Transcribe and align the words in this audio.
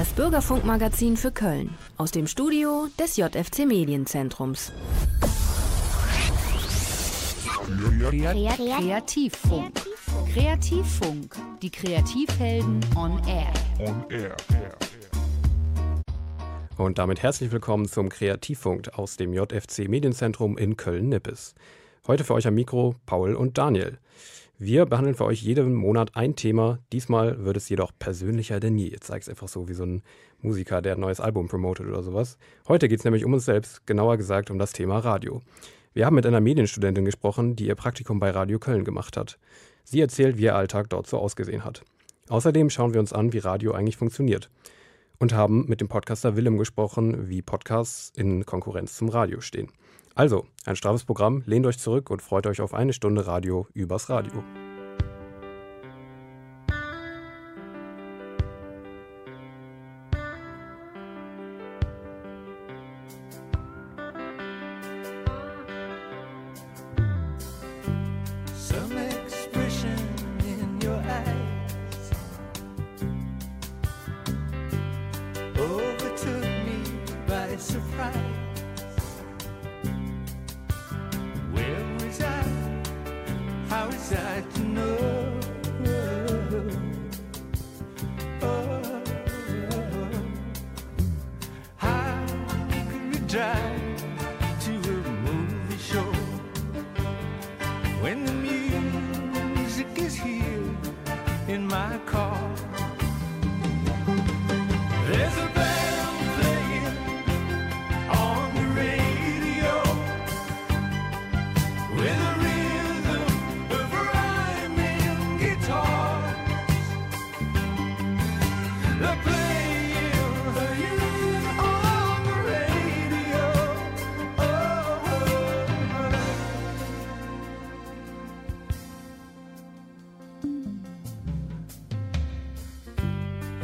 Das 0.00 0.14
Bürgerfunkmagazin 0.14 1.14
für 1.18 1.30
Köln 1.30 1.76
aus 1.98 2.10
dem 2.10 2.26
Studio 2.26 2.88
des 2.98 3.18
JFC 3.18 3.66
Medienzentrums. 3.66 4.72
Kreativfunk. 8.08 9.72
Kreativfunk. 10.32 11.36
Die 11.60 11.68
Kreativhelden 11.68 12.80
on 12.96 13.20
Air. 13.28 13.52
On 13.80 14.06
Air. 14.08 14.36
Und 16.78 16.96
damit 16.96 17.22
herzlich 17.22 17.52
willkommen 17.52 17.86
zum 17.86 18.08
Kreativfunk 18.08 18.98
aus 18.98 19.18
dem 19.18 19.34
JFC 19.34 19.86
Medienzentrum 19.86 20.56
in 20.56 20.78
Köln-Nippes. 20.78 21.54
Heute 22.06 22.24
für 22.24 22.32
euch 22.32 22.46
am 22.46 22.54
Mikro 22.54 22.94
Paul 23.04 23.34
und 23.34 23.58
Daniel. 23.58 23.98
Wir 24.62 24.84
behandeln 24.84 25.16
für 25.16 25.24
euch 25.24 25.40
jeden 25.40 25.72
Monat 25.72 26.16
ein 26.16 26.36
Thema. 26.36 26.80
Diesmal 26.92 27.46
wird 27.46 27.56
es 27.56 27.70
jedoch 27.70 27.92
persönlicher 27.98 28.60
denn 28.60 28.76
je. 28.76 28.90
Jetzt 28.90 29.06
zeige 29.06 29.22
es 29.22 29.28
einfach 29.30 29.48
so 29.48 29.70
wie 29.70 29.72
so 29.72 29.84
ein 29.84 30.02
Musiker, 30.42 30.82
der 30.82 30.96
ein 30.96 31.00
neues 31.00 31.18
Album 31.18 31.48
promotet 31.48 31.86
oder 31.86 32.02
sowas. 32.02 32.36
Heute 32.68 32.86
geht 32.86 32.98
es 32.98 33.04
nämlich 33.06 33.24
um 33.24 33.32
uns 33.32 33.46
selbst, 33.46 33.86
genauer 33.86 34.18
gesagt 34.18 34.50
um 34.50 34.58
das 34.58 34.74
Thema 34.74 34.98
Radio. 34.98 35.40
Wir 35.94 36.04
haben 36.04 36.14
mit 36.14 36.26
einer 36.26 36.42
Medienstudentin 36.42 37.06
gesprochen, 37.06 37.56
die 37.56 37.68
ihr 37.68 37.74
Praktikum 37.74 38.20
bei 38.20 38.28
Radio 38.32 38.58
Köln 38.58 38.84
gemacht 38.84 39.16
hat. 39.16 39.38
Sie 39.84 39.98
erzählt, 39.98 40.36
wie 40.36 40.42
ihr 40.42 40.56
Alltag 40.56 40.90
dort 40.90 41.06
so 41.06 41.16
ausgesehen 41.16 41.64
hat. 41.64 41.82
Außerdem 42.28 42.68
schauen 42.68 42.92
wir 42.92 43.00
uns 43.00 43.14
an, 43.14 43.32
wie 43.32 43.38
Radio 43.38 43.72
eigentlich 43.72 43.96
funktioniert. 43.96 44.50
Und 45.18 45.32
haben 45.32 45.64
mit 45.68 45.80
dem 45.80 45.88
Podcaster 45.88 46.36
Willem 46.36 46.58
gesprochen, 46.58 47.30
wie 47.30 47.40
Podcasts 47.40 48.12
in 48.14 48.44
Konkurrenz 48.44 48.94
zum 48.94 49.08
Radio 49.08 49.40
stehen. 49.40 49.70
Also, 50.14 50.46
ein 50.66 50.76
straffes 50.76 51.04
Programm, 51.04 51.42
lehnt 51.46 51.66
euch 51.66 51.78
zurück 51.78 52.10
und 52.10 52.22
freut 52.22 52.46
euch 52.46 52.60
auf 52.60 52.74
eine 52.74 52.92
Stunde 52.92 53.26
Radio 53.26 53.66
übers 53.74 54.08
Radio. 54.10 54.42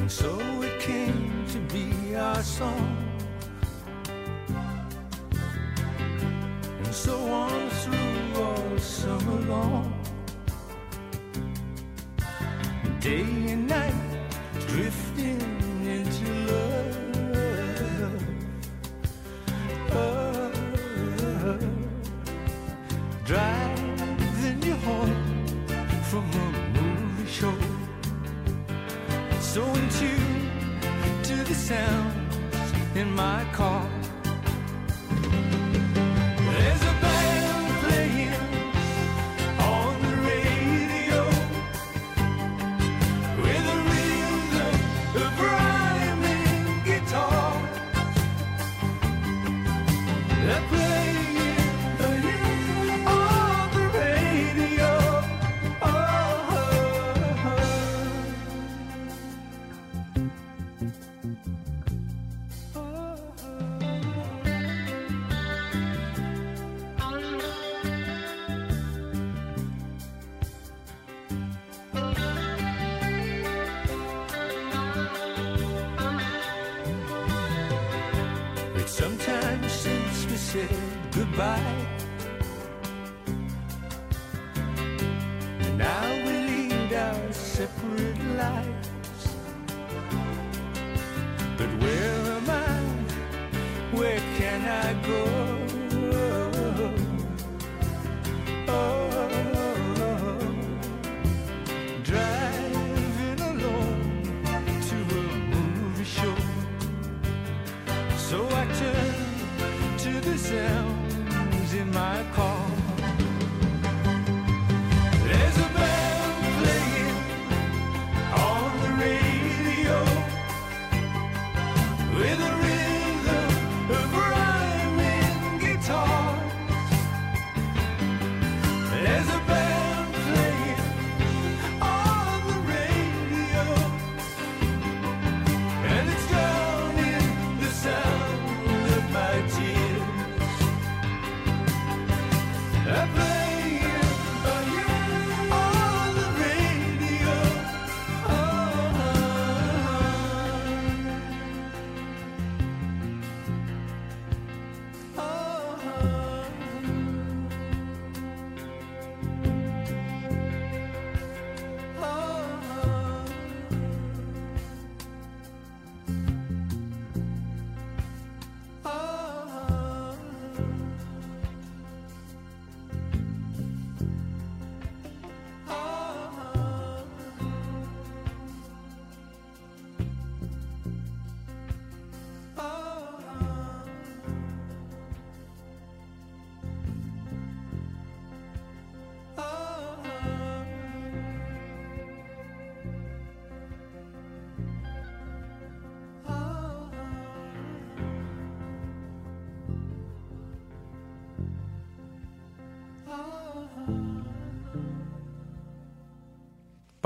And 0.06 0.12
so 0.12 0.39
it 0.62 0.78
came 0.78 1.44
to 1.49 1.59
be 1.75 2.15
our 2.15 2.41
song. 2.41 2.97
And 6.78 6.94
so 6.94 7.19
on 7.33 7.69
through 7.71 8.41
all 8.41 8.78
summer 8.78 9.41
long. 9.50 9.93
Day 13.00 13.45
in 32.94 33.10
my 33.12 33.44
car. 33.53 33.95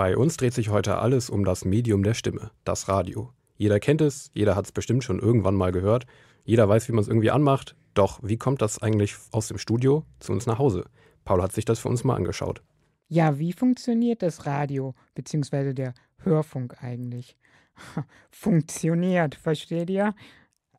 Bei 0.01 0.17
uns 0.17 0.39
dreht 0.39 0.55
sich 0.55 0.71
heute 0.71 0.97
alles 0.97 1.29
um 1.29 1.45
das 1.45 1.67
Medium 1.67 2.03
der 2.03 2.15
Stimme, 2.15 2.53
das 2.65 2.89
Radio. 2.89 3.35
Jeder 3.59 3.79
kennt 3.81 4.01
es, 4.01 4.31
jeder 4.33 4.57
hat 4.57 4.65
es 4.65 4.73
bestimmt 4.73 5.05
schon 5.05 5.19
irgendwann 5.19 5.55
mal 5.55 5.73
gehört, 5.73 6.07
jeder 6.43 6.67
weiß, 6.67 6.89
wie 6.89 6.93
man 6.93 7.03
es 7.03 7.09
irgendwie 7.09 7.31
anmacht. 7.31 7.77
Doch 7.93 8.19
wie 8.23 8.39
kommt 8.39 8.63
das 8.63 8.81
eigentlich 8.81 9.17
aus 9.31 9.49
dem 9.49 9.59
Studio 9.59 10.07
zu 10.19 10.33
uns 10.33 10.47
nach 10.47 10.59
Hause? 10.59 10.87
Paul 11.27 11.43
hat 11.43 11.53
sich 11.53 11.67
das 11.67 11.81
für 11.81 11.91
uns 11.91 12.03
mal 12.03 12.17
angeschaut. 12.17 12.63
Ja, 13.09 13.39
wie 13.39 13.53
funktioniert 13.53 14.23
das 14.23 14.47
Radio 14.47 14.95
bzw. 15.15 15.75
der 15.75 15.93
Hörfunk 16.21 16.83
eigentlich? 16.83 17.37
funktioniert, 18.31 19.35
versteht 19.35 19.91
ihr? 19.91 20.15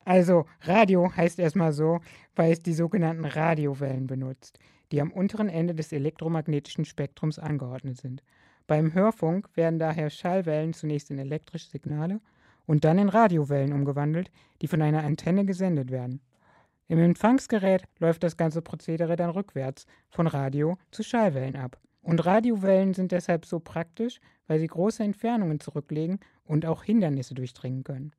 Also 0.03 0.47
Radio 0.61 1.15
heißt 1.15 1.37
erstmal 1.37 1.73
so, 1.73 1.99
weil 2.35 2.53
es 2.53 2.63
die 2.63 2.73
sogenannten 2.73 3.25
Radiowellen 3.25 4.07
benutzt, 4.07 4.57
die 4.91 4.99
am 4.99 5.11
unteren 5.11 5.47
Ende 5.47 5.75
des 5.75 5.91
elektromagnetischen 5.91 6.85
Spektrums 6.85 7.37
angeordnet 7.37 8.01
sind. 8.01 8.23
Beim 8.71 8.93
Hörfunk 8.93 9.49
werden 9.55 9.79
daher 9.79 10.09
Schallwellen 10.09 10.71
zunächst 10.71 11.11
in 11.11 11.19
elektrische 11.19 11.69
Signale 11.69 12.21
und 12.65 12.85
dann 12.85 12.99
in 12.99 13.09
Radiowellen 13.09 13.73
umgewandelt, 13.73 14.31
die 14.61 14.67
von 14.67 14.81
einer 14.81 15.03
Antenne 15.03 15.43
gesendet 15.43 15.91
werden. 15.91 16.21
Im 16.87 16.97
Empfangsgerät 16.97 17.83
läuft 17.99 18.23
das 18.23 18.37
ganze 18.37 18.61
Prozedere 18.61 19.17
dann 19.17 19.31
rückwärts 19.31 19.87
von 20.07 20.25
Radio 20.25 20.77
zu 20.89 21.03
Schallwellen 21.03 21.57
ab. 21.57 21.81
Und 22.01 22.25
Radiowellen 22.25 22.93
sind 22.93 23.11
deshalb 23.11 23.45
so 23.45 23.59
praktisch, 23.59 24.21
weil 24.47 24.59
sie 24.59 24.67
große 24.67 25.03
Entfernungen 25.03 25.59
zurücklegen 25.59 26.21
und 26.45 26.65
auch 26.65 26.85
Hindernisse 26.85 27.33
durchdringen 27.33 27.83
können. 27.83 28.13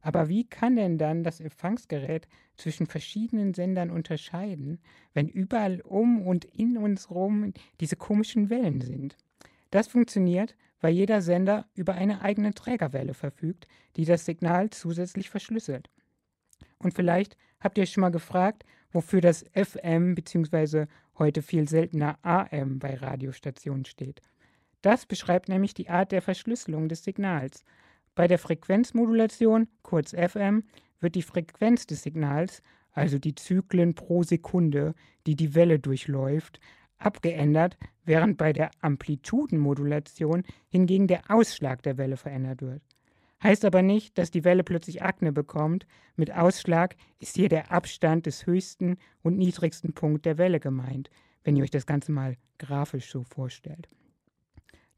Aber 0.00 0.28
wie 0.28 0.48
kann 0.48 0.74
denn 0.74 0.98
dann 0.98 1.22
das 1.22 1.38
Empfangsgerät 1.38 2.26
zwischen 2.56 2.88
verschiedenen 2.88 3.54
Sendern 3.54 3.90
unterscheiden, 3.90 4.80
wenn 5.14 5.28
überall 5.28 5.80
um 5.80 6.26
und 6.26 6.44
in 6.44 6.76
uns 6.76 7.08
rum 7.08 7.52
diese 7.78 7.94
komischen 7.94 8.50
Wellen 8.50 8.80
sind? 8.80 9.16
Das 9.72 9.88
funktioniert, 9.88 10.54
weil 10.82 10.92
jeder 10.92 11.22
Sender 11.22 11.66
über 11.74 11.94
eine 11.94 12.20
eigene 12.20 12.52
Trägerwelle 12.52 13.14
verfügt, 13.14 13.66
die 13.96 14.04
das 14.04 14.26
Signal 14.26 14.68
zusätzlich 14.68 15.30
verschlüsselt. 15.30 15.88
Und 16.78 16.92
vielleicht 16.92 17.38
habt 17.58 17.78
ihr 17.78 17.86
schon 17.86 18.02
mal 18.02 18.10
gefragt, 18.10 18.66
wofür 18.90 19.22
das 19.22 19.46
FM 19.54 20.14
bzw. 20.14 20.88
heute 21.18 21.40
viel 21.40 21.66
seltener 21.70 22.18
AM 22.20 22.80
bei 22.80 22.96
Radiostationen 22.96 23.86
steht. 23.86 24.20
Das 24.82 25.06
beschreibt 25.06 25.48
nämlich 25.48 25.72
die 25.72 25.88
Art 25.88 26.12
der 26.12 26.20
Verschlüsselung 26.20 26.90
des 26.90 27.02
Signals. 27.02 27.64
Bei 28.14 28.28
der 28.28 28.38
Frequenzmodulation, 28.38 29.68
kurz 29.80 30.10
FM, 30.10 30.64
wird 31.00 31.14
die 31.14 31.22
Frequenz 31.22 31.86
des 31.86 32.02
Signals, 32.02 32.60
also 32.90 33.18
die 33.18 33.34
Zyklen 33.34 33.94
pro 33.94 34.22
Sekunde, 34.22 34.94
die 35.26 35.34
die 35.34 35.54
Welle 35.54 35.78
durchläuft, 35.78 36.60
abgeändert, 37.04 37.76
während 38.04 38.36
bei 38.36 38.52
der 38.52 38.70
Amplitudenmodulation 38.80 40.42
hingegen 40.68 41.06
der 41.06 41.22
Ausschlag 41.28 41.82
der 41.82 41.98
Welle 41.98 42.16
verändert 42.16 42.62
wird. 42.62 42.82
Heißt 43.42 43.64
aber 43.64 43.82
nicht, 43.82 44.18
dass 44.18 44.30
die 44.30 44.44
Welle 44.44 44.62
plötzlich 44.62 45.02
Akne 45.02 45.32
bekommt. 45.32 45.86
Mit 46.14 46.32
Ausschlag 46.32 46.94
ist 47.18 47.36
hier 47.36 47.48
der 47.48 47.72
Abstand 47.72 48.26
des 48.26 48.46
höchsten 48.46 48.98
und 49.22 49.36
niedrigsten 49.36 49.94
Punkt 49.94 50.24
der 50.24 50.38
Welle 50.38 50.60
gemeint, 50.60 51.10
wenn 51.42 51.56
ihr 51.56 51.64
euch 51.64 51.70
das 51.70 51.86
Ganze 51.86 52.12
mal 52.12 52.36
grafisch 52.58 53.10
so 53.10 53.24
vorstellt. 53.24 53.88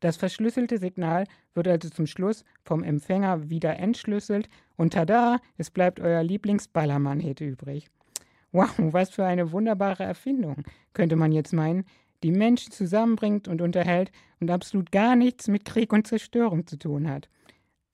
Das 0.00 0.18
verschlüsselte 0.18 0.76
Signal 0.76 1.24
wird 1.54 1.66
also 1.66 1.88
zum 1.88 2.06
Schluss 2.06 2.44
vom 2.62 2.82
Empfänger 2.82 3.48
wieder 3.48 3.78
entschlüsselt 3.78 4.50
und 4.76 4.92
tada, 4.92 5.38
es 5.56 5.70
bleibt 5.70 5.98
euer 5.98 6.22
Lieblingsballermann-Hit 6.22 7.40
übrig. 7.40 7.88
Wow, 8.54 8.70
was 8.78 9.10
für 9.10 9.26
eine 9.26 9.52
wunderbare 9.52 10.04
Erfindung, 10.04 10.62
könnte 10.94 11.16
man 11.16 11.32
jetzt 11.32 11.52
meinen, 11.52 11.84
die 12.22 12.30
Menschen 12.30 12.72
zusammenbringt 12.72 13.48
und 13.48 13.60
unterhält 13.60 14.10
und 14.40 14.50
absolut 14.50 14.90
gar 14.90 15.16
nichts 15.16 15.48
mit 15.48 15.66
Krieg 15.66 15.92
und 15.92 16.06
Zerstörung 16.06 16.66
zu 16.66 16.78
tun 16.78 17.10
hat. 17.10 17.28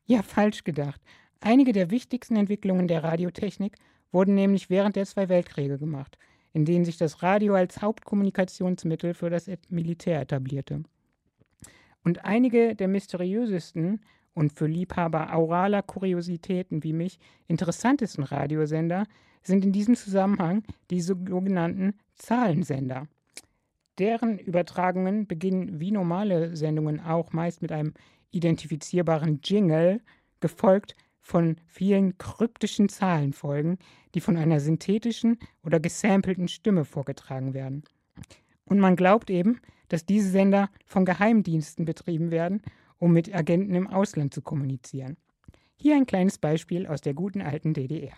Ja, 0.07 0.23
falsch 0.23 0.62
gedacht. 0.62 1.01
Einige 1.41 1.73
der 1.73 1.91
wichtigsten 1.91 2.37
Entwicklungen 2.37 2.87
der 2.87 3.03
Radiotechnik 3.03 3.77
wurden 4.12 4.35
nämlich 4.35 4.71
während 4.71 4.97
der 4.97 5.07
zwei 5.07 5.29
Weltkriege 5.29 5.79
gemacht, 5.79 6.19
in 6.53 6.65
denen 6.65 6.85
sich 6.85 6.99
das 6.99 7.23
Radio 7.23 7.55
als 7.55 7.81
Hauptkommunikationsmittel 7.81 9.15
für 9.15 9.31
das 9.31 9.51
Militär 9.71 10.21
etablierte. 10.21 10.83
Und 12.05 12.25
einige 12.25 12.77
der 12.77 12.89
mysteriösesten 12.89 14.01
und 14.35 14.53
für 14.53 14.67
Liebhaber 14.67 15.35
auraler 15.35 15.83
Kuriositäten 15.83 16.85
wie 16.85 16.93
mich 16.93 17.19
interessantesten 17.49 18.25
Radiosender 18.25 19.05
sind 19.43 19.65
in 19.65 19.73
diesem 19.73 19.97
Zusammenhang 19.97 20.63
die 20.91 21.01
sogenannten 21.01 21.95
Zahlensender. 22.15 23.07
Deren 23.99 24.39
Übertragungen 24.39 25.27
beginnen 25.27 25.81
wie 25.81 25.91
normale 25.91 26.57
Sendungen 26.57 27.01
auch 27.01 27.33
meist 27.33 27.63
mit 27.63 27.73
einem 27.73 27.95
identifizierbaren 28.31 29.41
Jingle, 29.43 30.01
gefolgt 30.41 30.97
von 31.21 31.57
vielen 31.67 32.17
kryptischen 32.19 32.89
Zahlenfolgen, 32.89 33.79
die 34.15 34.21
von 34.21 34.37
einer 34.37 34.61
synthetischen 34.61 35.39
oder 35.63 35.79
gesampelten 35.81 36.49
Stimme 36.49 36.85
vorgetragen 36.85 37.55
werden. 37.55 37.85
Und 38.65 38.81
man 38.81 38.97
glaubt 38.97 39.31
eben, 39.31 39.61
dass 39.89 40.07
diese 40.07 40.31
Sender 40.31 40.71
von 40.87 41.05
Geheimdiensten 41.05 41.85
betrieben 41.85 42.31
werden, 42.31 42.63
um 42.99 43.13
mit 43.13 43.35
Agenten 43.35 43.75
im 43.75 43.87
Ausland 43.87 44.33
zu 44.33 44.43
kommunizieren. 44.43 45.17
Hier 45.77 45.97
ein 45.97 46.07
kleines 46.07 46.39
Beispiel 46.39 46.87
aus 46.87 47.01
der 47.01 47.15
guten 47.15 47.43
alten 47.43 47.75
DDR. 47.75 48.17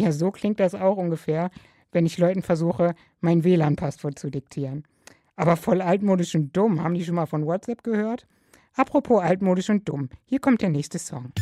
Ja, 0.00 0.12
so 0.12 0.30
klingt 0.30 0.60
das 0.60 0.74
auch 0.74 0.96
ungefähr, 0.96 1.50
wenn 1.92 2.06
ich 2.06 2.16
Leuten 2.16 2.40
versuche, 2.40 2.94
mein 3.20 3.44
WLAN-Passwort 3.44 4.18
zu 4.18 4.30
diktieren. 4.30 4.84
Aber 5.36 5.56
voll 5.56 5.82
altmodisch 5.82 6.34
und 6.34 6.56
dumm. 6.56 6.82
Haben 6.82 6.94
die 6.94 7.04
schon 7.04 7.16
mal 7.16 7.26
von 7.26 7.44
WhatsApp 7.44 7.82
gehört? 7.82 8.26
Apropos 8.74 9.22
altmodisch 9.22 9.68
und 9.68 9.86
dumm. 9.86 10.08
Hier 10.24 10.38
kommt 10.38 10.62
der 10.62 10.70
nächste 10.70 10.98
Song. 10.98 11.32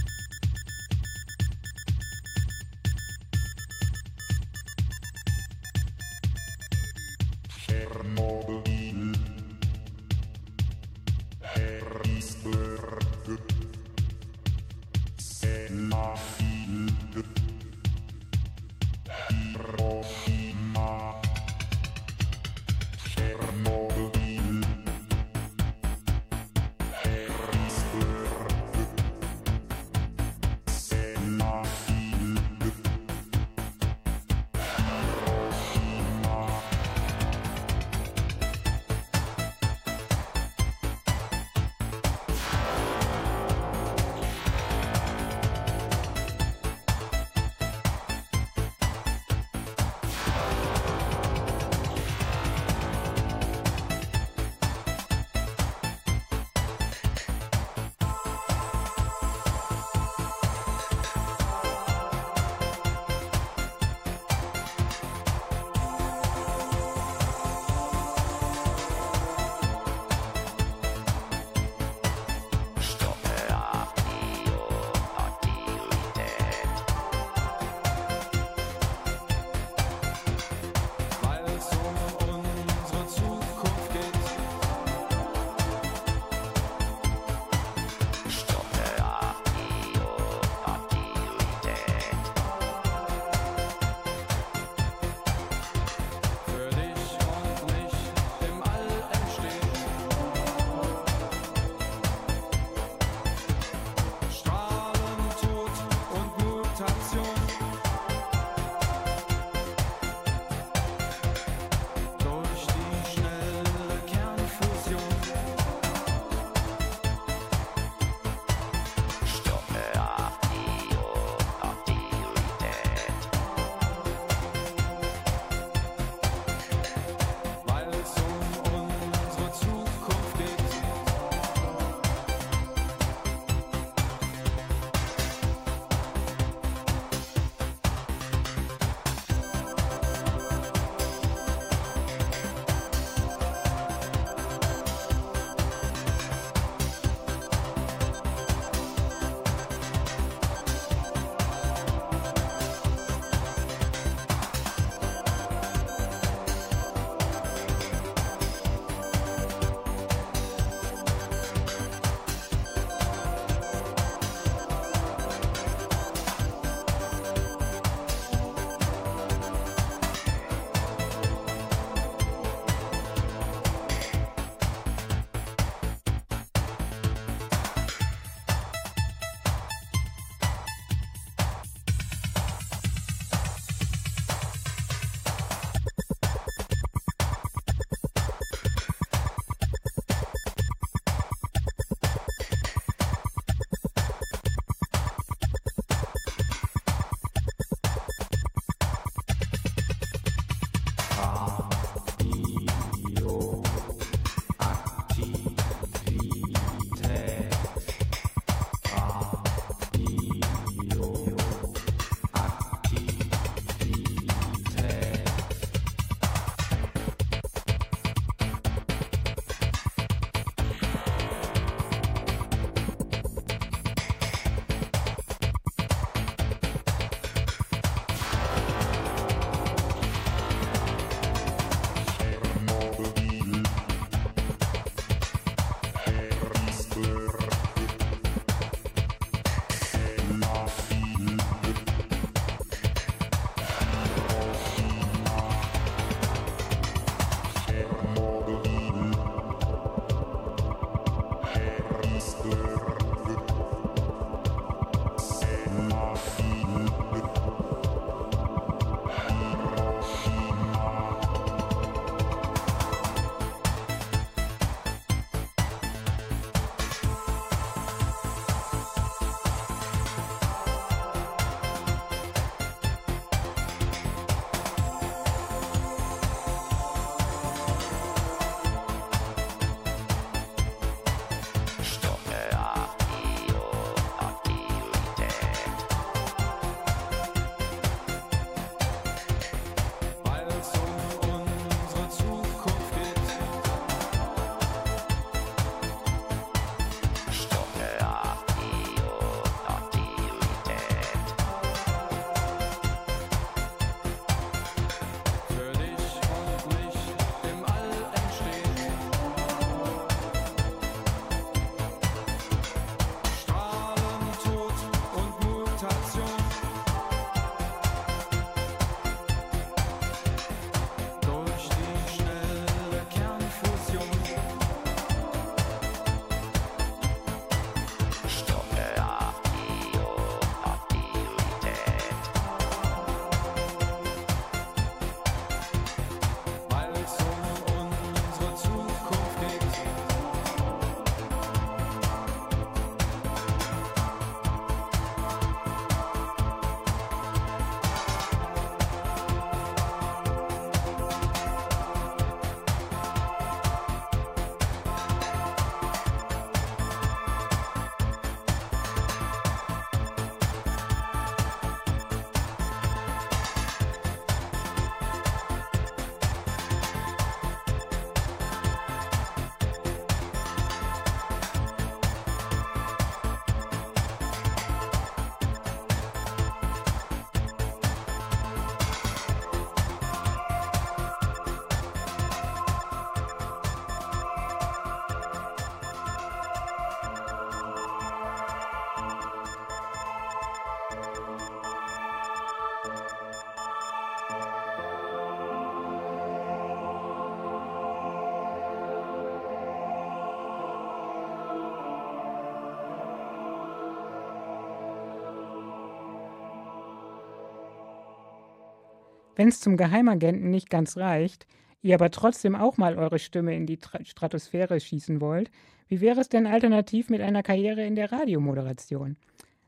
Wenn 409.39 409.51
es 409.51 409.61
zum 409.61 409.77
Geheimagenten 409.77 410.51
nicht 410.51 410.69
ganz 410.69 410.97
reicht, 410.97 411.47
ihr 411.81 411.95
aber 411.95 412.11
trotzdem 412.11 412.57
auch 412.57 412.77
mal 412.77 412.99
eure 412.99 413.21
Stimme 413.21 413.55
in 413.55 413.67
die 413.67 413.77
Tra 413.77 414.05
Stratosphäre 414.05 414.81
schießen 414.81 415.21
wollt, 415.21 415.53
wie 415.87 416.01
wäre 416.01 416.21
es 416.21 416.29
denn 416.29 416.49
alternativ 416.49 417.09
mit 417.09 417.21
einer 417.21 417.45
Karriere 417.45 417.87
in 417.87 417.95
der 417.95 418.11
Radiomoderation? 418.11 419.17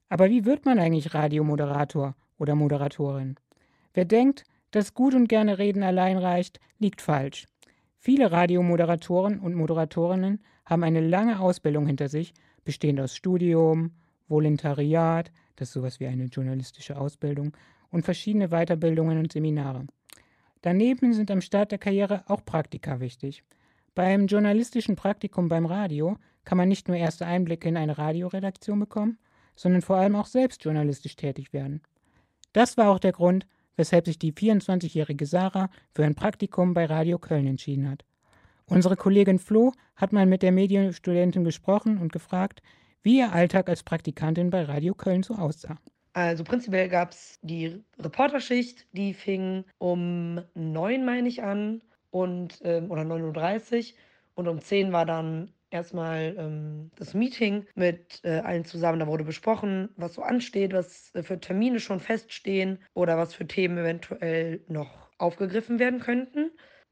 Aber 0.08 0.28
wie 0.28 0.44
wird 0.44 0.66
man 0.66 0.80
eigentlich 0.80 1.14
Radiomoderator 1.14 2.16
oder 2.36 2.56
Moderatorin? 2.56 3.36
Wer 3.94 4.06
denkt, 4.06 4.42
dass 4.72 4.92
gut 4.92 5.14
und 5.14 5.28
gerne 5.28 5.58
reden 5.58 5.84
allein 5.84 6.18
reicht, 6.18 6.58
liegt 6.80 7.00
falsch. 7.00 7.46
Viele 7.96 8.32
Radiomoderatoren 8.32 9.38
und 9.38 9.54
Moderatorinnen 9.54 10.40
haben 10.64 10.82
eine 10.82 11.00
lange 11.00 11.38
Ausbildung 11.38 11.86
hinter 11.86 12.08
sich, 12.08 12.34
bestehend 12.64 13.00
aus 13.00 13.14
Studium, 13.14 13.92
Volontariat, 14.26 15.30
das 15.54 15.68
ist 15.68 15.74
sowas 15.74 16.00
wie 16.00 16.08
eine 16.08 16.24
journalistische 16.24 16.98
Ausbildung, 16.98 17.52
und 17.90 18.04
verschiedene 18.04 18.48
Weiterbildungen 18.48 19.18
und 19.18 19.32
Seminare. 19.32 19.86
Daneben 20.62 21.12
sind 21.14 21.30
am 21.30 21.40
Start 21.40 21.72
der 21.72 21.78
Karriere 21.78 22.24
auch 22.28 22.44
Praktika 22.44 23.00
wichtig. 23.00 23.42
Beim 23.94 24.26
journalistischen 24.26 24.96
Praktikum 24.96 25.48
beim 25.48 25.66
Radio 25.66 26.16
kann 26.44 26.58
man 26.58 26.68
nicht 26.68 26.88
nur 26.88 26.96
erste 26.96 27.26
Einblicke 27.26 27.68
in 27.68 27.76
eine 27.76 27.98
Radioredaktion 27.98 28.78
bekommen, 28.78 29.18
sondern 29.56 29.82
vor 29.82 29.96
allem 29.96 30.16
auch 30.16 30.26
selbst 30.26 30.64
journalistisch 30.64 31.16
tätig 31.16 31.52
werden. 31.52 31.82
Das 32.52 32.76
war 32.76 32.90
auch 32.90 32.98
der 32.98 33.12
Grund, 33.12 33.46
weshalb 33.76 34.06
sich 34.06 34.18
die 34.18 34.32
24-jährige 34.32 35.26
Sarah 35.26 35.70
für 35.92 36.04
ein 36.04 36.14
Praktikum 36.14 36.74
bei 36.74 36.84
Radio 36.86 37.18
Köln 37.18 37.46
entschieden 37.46 37.88
hat. 37.88 38.04
Unsere 38.66 38.96
Kollegin 38.96 39.38
Flo 39.38 39.72
hat 39.96 40.12
mal 40.12 40.26
mit 40.26 40.42
der 40.42 40.52
Medienstudentin 40.52 41.44
gesprochen 41.44 41.98
und 41.98 42.12
gefragt, 42.12 42.62
wie 43.02 43.18
ihr 43.18 43.32
Alltag 43.32 43.68
als 43.68 43.82
Praktikantin 43.82 44.50
bei 44.50 44.62
Radio 44.62 44.94
Köln 44.94 45.22
so 45.22 45.34
aussah. 45.34 45.78
Also 46.12 46.42
prinzipiell 46.44 46.88
gab 46.88 47.12
es 47.12 47.38
die 47.42 47.82
Reporterschicht, 47.98 48.86
die 48.92 49.14
fing 49.14 49.64
um 49.78 50.42
neun, 50.54 51.04
meine 51.04 51.28
ich, 51.28 51.42
an 51.42 51.82
und 52.10 52.60
ähm, 52.64 52.90
oder 52.90 53.02
9.30 53.02 53.92
Uhr 53.92 53.98
und 54.34 54.48
um 54.48 54.60
10 54.60 54.92
war 54.92 55.06
dann 55.06 55.52
erstmal 55.70 56.34
ähm, 56.36 56.90
das 56.96 57.14
Meeting 57.14 57.66
mit 57.74 58.20
äh, 58.24 58.40
allen 58.40 58.64
zusammen. 58.64 58.98
Da 58.98 59.06
wurde 59.06 59.24
besprochen, 59.24 59.90
was 59.96 60.14
so 60.14 60.22
ansteht, 60.22 60.72
was 60.72 61.14
äh, 61.14 61.22
für 61.22 61.38
Termine 61.40 61.78
schon 61.80 62.00
feststehen 62.00 62.82
oder 62.94 63.16
was 63.16 63.34
für 63.34 63.46
Themen 63.46 63.78
eventuell 63.78 64.64
noch 64.68 65.10
aufgegriffen 65.18 65.78
werden 65.78 66.00
könnten. 66.00 66.50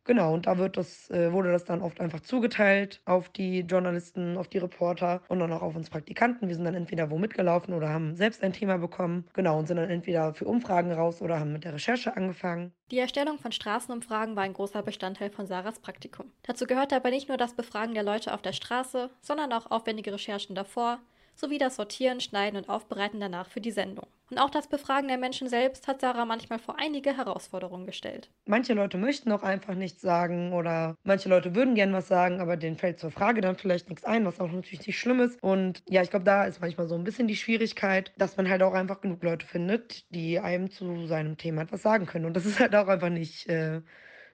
Genau, 0.09 0.33
und 0.33 0.47
da 0.47 0.57
wird 0.57 0.79
das, 0.79 1.11
äh, 1.11 1.35
wurde 1.35 1.53
das 1.53 1.67
dann 1.67 1.83
oft 1.83 2.01
einfach 2.01 2.21
zugeteilt 2.21 3.03
auf 3.05 3.29
die 3.29 3.61
Journalisten, 3.61 4.39
auf 4.39 4.49
die 4.49 4.57
Reporter 4.57 5.21
und 5.29 5.39
dann 5.39 5.53
auch 5.53 5.61
auf 5.61 5.77
uns 5.77 5.91
Praktikanten. 5.91 6.49
Wir 6.49 6.55
sind 6.55 6.65
dann 6.65 6.75
entweder 6.75 7.11
wo 7.11 7.19
mitgelaufen 7.19 7.75
oder 7.75 7.91
haben 7.91 8.15
selbst 8.17 8.43
ein 8.43 8.55
Thema 8.55 8.79
bekommen. 8.79 9.27
Genau, 9.35 9.59
und 9.59 9.69
sind 9.69 9.77
dann 9.77 9.91
entweder 9.91 10.33
für 10.33 10.47
Umfragen 10.47 10.93
raus 10.93 11.21
oder 11.21 11.39
haben 11.39 11.53
mit 11.53 11.65
der 11.65 11.75
Recherche 11.75 12.17
angefangen. 12.17 12.73
Die 12.91 12.99
Erstellung 12.99 13.39
von 13.39 13.53
Straßenumfragen 13.53 14.35
war 14.35 14.45
ein 14.45 14.55
großer 14.55 14.83
Bestandteil 14.83 15.29
von 15.29 15.47
Sarahs 15.47 15.79
Praktikum. 15.79 16.33
Dazu 16.43 16.65
gehört 16.65 16.95
aber 16.95 17.11
nicht 17.11 17.29
nur 17.29 17.37
das 17.37 17.53
Befragen 17.53 17.93
der 17.93 18.03
Leute 18.03 18.33
auf 18.33 18.41
der 18.41 18.55
Straße, 18.55 19.11
sondern 19.21 19.53
auch 19.53 19.71
aufwendige 19.71 20.15
Recherchen 20.15 20.55
davor, 20.55 21.01
sowie 21.39 21.59
das 21.59 21.77
Sortieren, 21.77 22.21
Schneiden 22.21 22.57
und 22.57 22.69
Aufbereiten 22.69 23.21
danach 23.21 23.49
für 23.49 23.61
die 23.61 23.71
Sendung. 23.71 24.07
Und 24.31 24.39
auch 24.39 24.51
das 24.51 24.69
Befragen 24.69 25.09
der 25.09 25.17
Menschen 25.17 25.49
selbst 25.49 25.89
hat 25.89 26.03
Sarah 26.03 26.27
manchmal 26.27 26.59
vor 26.59 26.79
einige 26.79 27.17
Herausforderungen 27.17 27.87
gestellt. 27.87 28.31
Manche 28.45 28.75
Leute 28.75 28.99
möchten 28.99 29.33
auch 29.33 29.43
einfach 29.43 29.75
nichts 29.75 30.03
sagen 30.03 30.53
oder 30.53 30.97
manche 31.03 31.31
Leute 31.31 31.55
würden 31.55 31.75
gern 31.75 31.95
was 31.95 32.09
sagen, 32.09 32.41
aber 32.41 32.57
denen 32.57 32.77
fällt 32.77 32.99
zur 32.99 33.11
Frage 33.11 33.41
dann 33.41 33.57
vielleicht 33.57 33.89
nichts 33.89 34.05
ein, 34.05 34.27
was 34.27 34.41
auch 34.41 34.51
natürlich 34.51 34.87
nicht 34.87 34.99
schlimm 34.99 35.21
ist. 35.21 35.43
Und 35.43 35.83
ja, 35.89 36.03
ich 36.03 36.11
glaube, 36.11 36.27
da 36.27 36.45
ist 36.45 36.61
manchmal 36.61 36.89
so 36.89 36.95
ein 36.95 37.05
bisschen 37.05 37.29
die 37.29 37.37
Schwierigkeit, 37.37 38.13
dass 38.19 38.37
man 38.37 38.51
halt 38.51 38.63
auch 38.63 38.75
einfach 38.75 39.01
genug 39.01 39.23
Leute 39.23 39.47
findet, 39.47 40.05
die 40.15 40.39
einem 40.41 40.71
zu 40.71 41.07
seinem 41.07 41.39
Thema 41.39 41.63
etwas 41.63 41.83
sagen 41.83 42.05
können. 42.05 42.27
Und 42.27 42.35
das 42.35 42.45
ist 42.45 42.61
halt 42.61 42.75
auch 42.75 42.89
einfach 42.89 43.11
nicht. 43.11 43.49
Äh, 43.49 43.81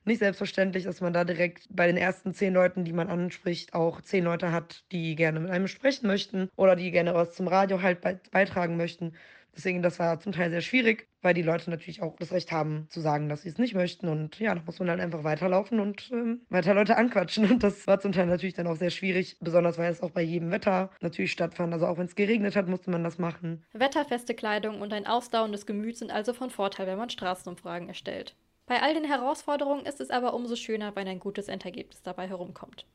nicht 0.04 0.18
selbstverständlich, 0.18 0.84
dass 0.84 1.00
man 1.00 1.12
da 1.12 1.24
direkt 1.24 1.66
bei 1.70 1.86
den 1.86 1.96
ersten 1.96 2.34
zehn 2.34 2.54
Leuten, 2.54 2.84
die 2.84 2.92
man 2.92 3.08
anspricht, 3.08 3.74
auch 3.74 4.00
zehn 4.00 4.24
Leute 4.24 4.52
hat, 4.52 4.84
die 4.92 5.16
gerne 5.16 5.40
mit 5.40 5.50
einem 5.50 5.68
sprechen 5.68 6.06
möchten 6.06 6.48
oder 6.56 6.76
die 6.76 6.90
gerne 6.90 7.14
was 7.14 7.34
zum 7.34 7.48
Radio 7.48 7.82
halt 7.82 8.00
beitragen 8.30 8.76
möchten. 8.76 9.14
Deswegen, 9.56 9.82
das 9.82 9.98
war 9.98 10.18
zum 10.18 10.32
Teil 10.32 10.50
sehr 10.50 10.60
schwierig, 10.60 11.08
weil 11.22 11.34
die 11.34 11.42
Leute 11.42 11.70
natürlich 11.70 12.02
auch 12.02 12.16
das 12.16 12.32
Recht 12.32 12.50
haben 12.50 12.86
zu 12.90 13.00
sagen, 13.00 13.28
dass 13.28 13.42
sie 13.42 13.48
es 13.48 13.58
nicht 13.58 13.74
möchten. 13.74 14.08
Und 14.08 14.40
ja, 14.40 14.54
da 14.54 14.60
muss 14.64 14.78
man 14.78 14.88
dann 14.88 15.00
einfach 15.00 15.22
weiterlaufen 15.22 15.80
und 15.80 16.10
ähm, 16.12 16.42
weiter 16.48 16.74
Leute 16.74 16.96
anquatschen. 16.96 17.44
Und 17.50 17.62
das 17.62 17.86
war 17.86 18.00
zum 18.00 18.12
Teil 18.12 18.26
natürlich 18.26 18.54
dann 18.54 18.66
auch 18.66 18.76
sehr 18.76 18.90
schwierig, 18.90 19.36
besonders 19.40 19.78
weil 19.78 19.92
es 19.92 20.02
auch 20.02 20.10
bei 20.10 20.22
jedem 20.22 20.50
Wetter 20.50 20.90
natürlich 21.00 21.32
stattfand. 21.32 21.72
Also 21.72 21.86
auch 21.86 21.98
wenn 21.98 22.06
es 22.06 22.16
geregnet 22.16 22.56
hat, 22.56 22.68
musste 22.68 22.90
man 22.90 23.04
das 23.04 23.18
machen. 23.18 23.64
Wetterfeste 23.72 24.34
Kleidung 24.34 24.80
und 24.80 24.92
ein 24.92 25.06
ausdauerndes 25.06 25.66
Gemüt 25.66 25.96
sind 25.96 26.10
also 26.10 26.32
von 26.32 26.50
Vorteil, 26.50 26.86
wenn 26.86 26.98
man 26.98 27.10
Straßenumfragen 27.10 27.88
erstellt. 27.88 28.34
Bei 28.66 28.82
all 28.82 28.94
den 28.94 29.04
Herausforderungen 29.04 29.84
ist 29.84 30.00
es 30.00 30.10
aber 30.10 30.32
umso 30.32 30.56
schöner, 30.56 30.96
wenn 30.96 31.06
ein 31.06 31.20
gutes 31.20 31.48
Endergebnis 31.48 32.02
dabei 32.02 32.28
herumkommt. 32.28 32.86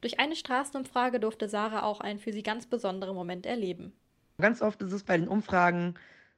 Durch 0.00 0.20
eine 0.20 0.36
Straßenumfrage 0.36 1.18
durfte 1.18 1.48
Sarah 1.48 1.82
auch 1.82 2.00
einen 2.00 2.20
für 2.20 2.32
sie 2.32 2.44
ganz 2.44 2.66
besonderen 2.66 3.16
Moment 3.16 3.44
erleben. 3.44 3.92
Ganz 4.38 4.62
oft 4.62 4.80
ist 4.82 4.92
es 4.92 5.02
bei 5.02 5.16
den 5.16 5.26
Umfragen 5.26 5.94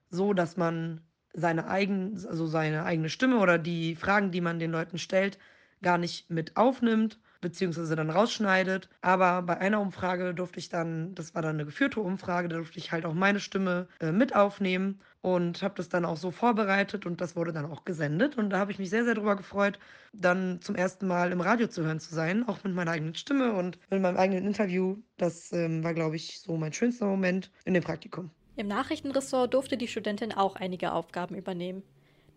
so, 0.09 0.33
dass 0.33 0.57
man 0.57 1.03
seine, 1.35 1.68
eigen, 1.68 2.14
also 2.27 2.46
seine 2.46 2.85
eigene 2.85 3.11
Stimme 3.11 3.40
oder 3.40 3.59
die 3.59 3.94
Fragen, 3.94 4.31
die 4.31 4.40
man 4.40 4.59
den 4.59 4.70
Leuten 4.70 4.96
stellt, 4.96 5.38
gar 5.83 5.98
nicht 5.98 6.31
mit 6.31 6.57
aufnimmt, 6.57 7.18
beziehungsweise 7.42 7.94
dann 7.94 8.09
rausschneidet. 8.09 8.88
Aber 9.03 9.42
bei 9.42 9.59
einer 9.59 9.81
Umfrage 9.81 10.33
durfte 10.35 10.61
ich 10.61 10.70
dann, 10.70 11.14
das 11.14 11.35
war 11.35 11.42
dann 11.42 11.57
eine 11.57 11.66
geführte 11.66 12.01
Umfrage, 12.01 12.48
da 12.48 12.57
durfte 12.57 12.79
ich 12.79 12.90
halt 12.90 13.05
auch 13.05 13.14
meine 13.14 13.40
Stimme 13.40 13.88
äh, 14.01 14.12
mit 14.12 14.35
aufnehmen 14.35 15.01
und 15.20 15.62
habe 15.62 15.74
das 15.76 15.88
dann 15.88 16.04
auch 16.04 16.16
so 16.16 16.31
vorbereitet 16.31 17.07
und 17.07 17.20
das 17.20 17.35
wurde 17.35 17.52
dann 17.52 17.66
auch 17.66 17.85
gesendet. 17.85 18.38
Und 18.38 18.50
da 18.50 18.59
habe 18.59 18.70
ich 18.70 18.78
mich 18.78 18.90
sehr, 18.90 19.04
sehr 19.04 19.14
darüber 19.14 19.37
gefreut, 19.37 19.78
dann 20.12 20.61
zum 20.61 20.74
ersten 20.74 21.07
Mal 21.07 21.33
im 21.33 21.40
Radio 21.40 21.66
zu 21.66 21.85
hören 21.85 22.00
zu 22.00 22.14
sein, 22.14 22.46
auch 22.46 22.62
mit 22.64 22.74
meiner 22.74 22.92
eigenen 22.92 23.14
Stimme 23.14 23.54
und 23.54 23.78
mit 23.90 24.00
meinem 24.00 24.16
eigenen 24.16 24.46
Interview. 24.46 24.96
Das 25.16 25.52
ähm, 25.52 25.83
war, 25.83 25.94
glaube 25.94 26.16
ich, 26.16 26.40
so 26.40 26.57
mein 26.57 26.72
schönster 26.72 27.07
Moment 27.07 27.50
in 27.64 27.74
dem 27.74 27.83
Praktikum. 27.83 28.31
Im 28.57 28.68
Nachrichtenressort 28.68 29.54
durfte 29.54 29.76
die 29.76 29.88
Studentin 29.88 30.33
auch 30.33 30.57
einige 30.57 30.92
Aufgaben 30.92 31.35
übernehmen. 31.35 31.83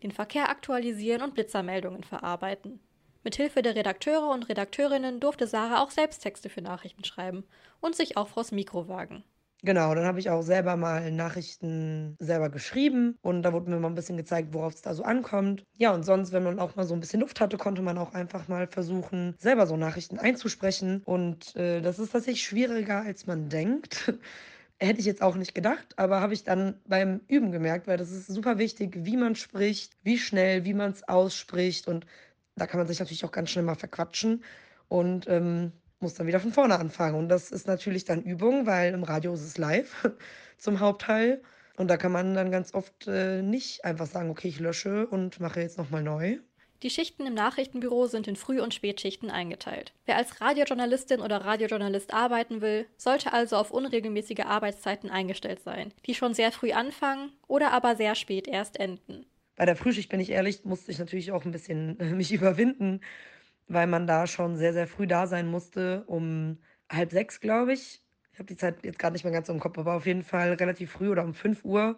Den 0.03 0.11
Verkehr 0.11 0.49
aktualisieren 0.49 1.21
und 1.21 1.33
Blitzermeldungen 1.33 2.03
verarbeiten. 2.03 2.79
Mithilfe 3.23 3.61
der 3.61 3.75
Redakteure 3.75 4.31
und 4.31 4.49
Redakteurinnen 4.49 5.19
durfte 5.19 5.45
Sarah 5.45 5.83
auch 5.83 5.91
selbst 5.91 6.19
Texte 6.23 6.49
für 6.49 6.61
Nachrichten 6.61 7.03
schreiben 7.03 7.43
und 7.79 7.95
sich 7.95 8.17
auch 8.17 8.27
vors 8.27 8.51
Mikro 8.51 8.87
wagen. 8.87 9.23
Genau, 9.63 9.93
dann 9.93 10.05
habe 10.05 10.19
ich 10.19 10.29
auch 10.31 10.41
selber 10.41 10.75
mal 10.75 11.11
Nachrichten 11.11 12.15
selber 12.19 12.49
geschrieben 12.49 13.15
und 13.21 13.43
da 13.43 13.53
wurde 13.53 13.69
mir 13.69 13.77
mal 13.79 13.89
ein 13.89 13.95
bisschen 13.95 14.17
gezeigt, 14.17 14.53
worauf 14.55 14.73
es 14.73 14.81
da 14.81 14.95
so 14.95 15.03
ankommt. 15.03 15.63
Ja, 15.77 15.93
und 15.93 16.01
sonst, 16.03 16.31
wenn 16.31 16.41
man 16.41 16.57
auch 16.59 16.75
mal 16.75 16.83
so 16.85 16.95
ein 16.95 16.99
bisschen 16.99 17.19
Luft 17.19 17.39
hatte, 17.39 17.57
konnte 17.57 17.83
man 17.83 17.99
auch 17.99 18.13
einfach 18.15 18.47
mal 18.47 18.65
versuchen, 18.67 19.35
selber 19.37 19.67
so 19.67 19.77
Nachrichten 19.77 20.17
einzusprechen. 20.17 21.03
Und 21.05 21.55
äh, 21.55 21.79
das 21.81 21.99
ist 21.99 22.11
tatsächlich 22.11 22.43
schwieriger, 22.43 23.01
als 23.03 23.27
man 23.27 23.49
denkt. 23.49 24.13
Hätte 24.79 24.99
ich 24.99 25.05
jetzt 25.05 25.21
auch 25.21 25.35
nicht 25.35 25.53
gedacht, 25.53 25.93
aber 25.97 26.21
habe 26.21 26.33
ich 26.33 26.43
dann 26.43 26.81
beim 26.87 27.21
Üben 27.27 27.51
gemerkt, 27.51 27.85
weil 27.87 27.97
das 27.97 28.09
ist 28.11 28.27
super 28.27 28.57
wichtig, 28.57 28.97
wie 29.05 29.15
man 29.15 29.35
spricht, 29.35 29.93
wie 30.03 30.17
schnell, 30.17 30.65
wie 30.65 30.73
man 30.73 30.91
es 30.91 31.07
ausspricht 31.07 31.87
und 31.87 32.07
da 32.55 32.65
kann 32.67 32.79
man 32.79 32.87
sich 32.87 32.99
natürlich 32.99 33.23
auch 33.25 33.31
ganz 33.31 33.51
schnell 33.51 33.63
mal 33.65 33.75
verquatschen 33.75 34.43
und 34.87 35.27
ähm, 35.29 35.71
muss 36.01 36.13
dann 36.15 36.27
wieder 36.27 36.39
von 36.39 36.51
vorne 36.51 36.79
anfangen. 36.79 37.15
Und 37.15 37.29
das 37.29 37.51
ist 37.51 37.67
natürlich 37.67 38.05
dann 38.05 38.23
Übung, 38.23 38.65
weil 38.65 38.93
im 38.93 39.03
Radio 39.03 39.33
ist 39.33 39.41
es 39.45 39.57
live 39.57 40.09
zum 40.57 40.79
Hauptteil. 40.79 41.41
Und 41.77 41.87
da 41.87 41.97
kann 41.97 42.11
man 42.11 42.33
dann 42.33 42.51
ganz 42.51 42.73
oft 42.73 43.07
äh, 43.07 43.41
nicht 43.41 43.85
einfach 43.85 44.05
sagen, 44.05 44.29
okay, 44.29 44.47
ich 44.47 44.59
lösche 44.59 45.07
und 45.07 45.39
mache 45.39 45.61
jetzt 45.61 45.77
nochmal 45.77 46.03
neu. 46.03 46.37
Die 46.83 46.89
Schichten 46.89 47.27
im 47.27 47.35
Nachrichtenbüro 47.35 48.07
sind 48.07 48.27
in 48.27 48.35
Früh- 48.35 48.61
und 48.61 48.73
Spätschichten 48.73 49.29
eingeteilt. 49.29 49.93
Wer 50.05 50.17
als 50.17 50.41
Radiojournalistin 50.41 51.21
oder 51.21 51.37
Radiojournalist 51.37 52.11
arbeiten 52.11 52.61
will, 52.61 52.87
sollte 52.97 53.33
also 53.33 53.55
auf 53.55 53.69
unregelmäßige 53.69 54.45
Arbeitszeiten 54.45 55.11
eingestellt 55.11 55.61
sein, 55.63 55.93
die 56.07 56.15
schon 56.15 56.33
sehr 56.33 56.51
früh 56.51 56.71
anfangen 56.71 57.31
oder 57.47 57.71
aber 57.71 57.95
sehr 57.95 58.15
spät 58.15 58.47
erst 58.47 58.79
enden. 58.79 59.27
Bei 59.55 59.65
der 59.65 59.75
Frühschicht, 59.75 60.09
bin 60.09 60.19
ich 60.19 60.31
ehrlich, 60.31 60.65
musste 60.65 60.89
ich 60.91 60.97
natürlich 60.97 61.31
auch 61.31 61.45
ein 61.45 61.51
bisschen 61.51 61.99
äh, 61.99 62.05
mich 62.15 62.31
überwinden, 62.33 63.01
weil 63.73 63.87
man 63.87 64.07
da 64.07 64.27
schon 64.27 64.57
sehr, 64.57 64.73
sehr 64.73 64.87
früh 64.87 65.07
da 65.07 65.27
sein 65.27 65.47
musste, 65.47 66.03
um 66.07 66.57
halb 66.91 67.11
sechs, 67.11 67.39
glaube 67.39 67.73
ich. 67.73 68.03
Ich 68.33 68.39
habe 68.39 68.47
die 68.47 68.57
Zeit 68.57 68.83
jetzt 68.83 68.99
gerade 68.99 69.13
nicht 69.13 69.23
mehr 69.23 69.33
ganz 69.33 69.49
im 69.49 69.59
Kopf, 69.59 69.77
aber 69.77 69.93
auf 69.95 70.05
jeden 70.05 70.23
Fall 70.23 70.53
relativ 70.53 70.91
früh 70.91 71.09
oder 71.09 71.23
um 71.23 71.33
fünf 71.33 71.63
Uhr 71.63 71.97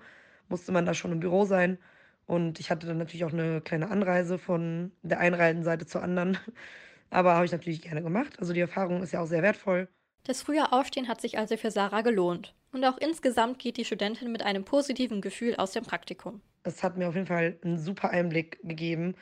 musste 0.49 0.71
man 0.71 0.85
da 0.85 0.93
schon 0.93 1.11
im 1.11 1.19
Büro 1.19 1.45
sein. 1.45 1.77
Und 2.25 2.59
ich 2.59 2.69
hatte 2.69 2.87
dann 2.87 2.97
natürlich 2.97 3.25
auch 3.25 3.33
eine 3.33 3.61
kleine 3.61 3.89
Anreise 3.89 4.37
von 4.37 4.91
der 5.01 5.19
einen 5.19 5.35
Reihenseite 5.35 5.85
zur 5.85 6.03
anderen. 6.03 6.37
Aber 7.09 7.35
habe 7.35 7.45
ich 7.45 7.51
natürlich 7.51 7.81
gerne 7.81 8.01
gemacht. 8.01 8.39
Also 8.39 8.53
die 8.53 8.59
Erfahrung 8.59 9.03
ist 9.03 9.11
ja 9.11 9.21
auch 9.21 9.27
sehr 9.27 9.43
wertvoll. 9.43 9.87
Das 10.23 10.41
frühe 10.41 10.71
Aufstehen 10.71 11.07
hat 11.07 11.21
sich 11.21 11.37
also 11.37 11.57
für 11.57 11.69
Sarah 11.69 12.01
gelohnt. 12.01 12.55
Und 12.71 12.85
auch 12.85 12.97
insgesamt 12.97 13.59
geht 13.59 13.77
die 13.77 13.85
Studentin 13.85 14.31
mit 14.31 14.41
einem 14.41 14.63
positiven 14.63 15.21
Gefühl 15.21 15.55
aus 15.57 15.73
dem 15.73 15.83
Praktikum. 15.83 16.41
Es 16.63 16.81
hat 16.81 16.97
mir 16.97 17.07
auf 17.07 17.15
jeden 17.15 17.27
Fall 17.27 17.57
einen 17.63 17.77
super 17.77 18.09
Einblick 18.09 18.59
gegeben 18.63 19.15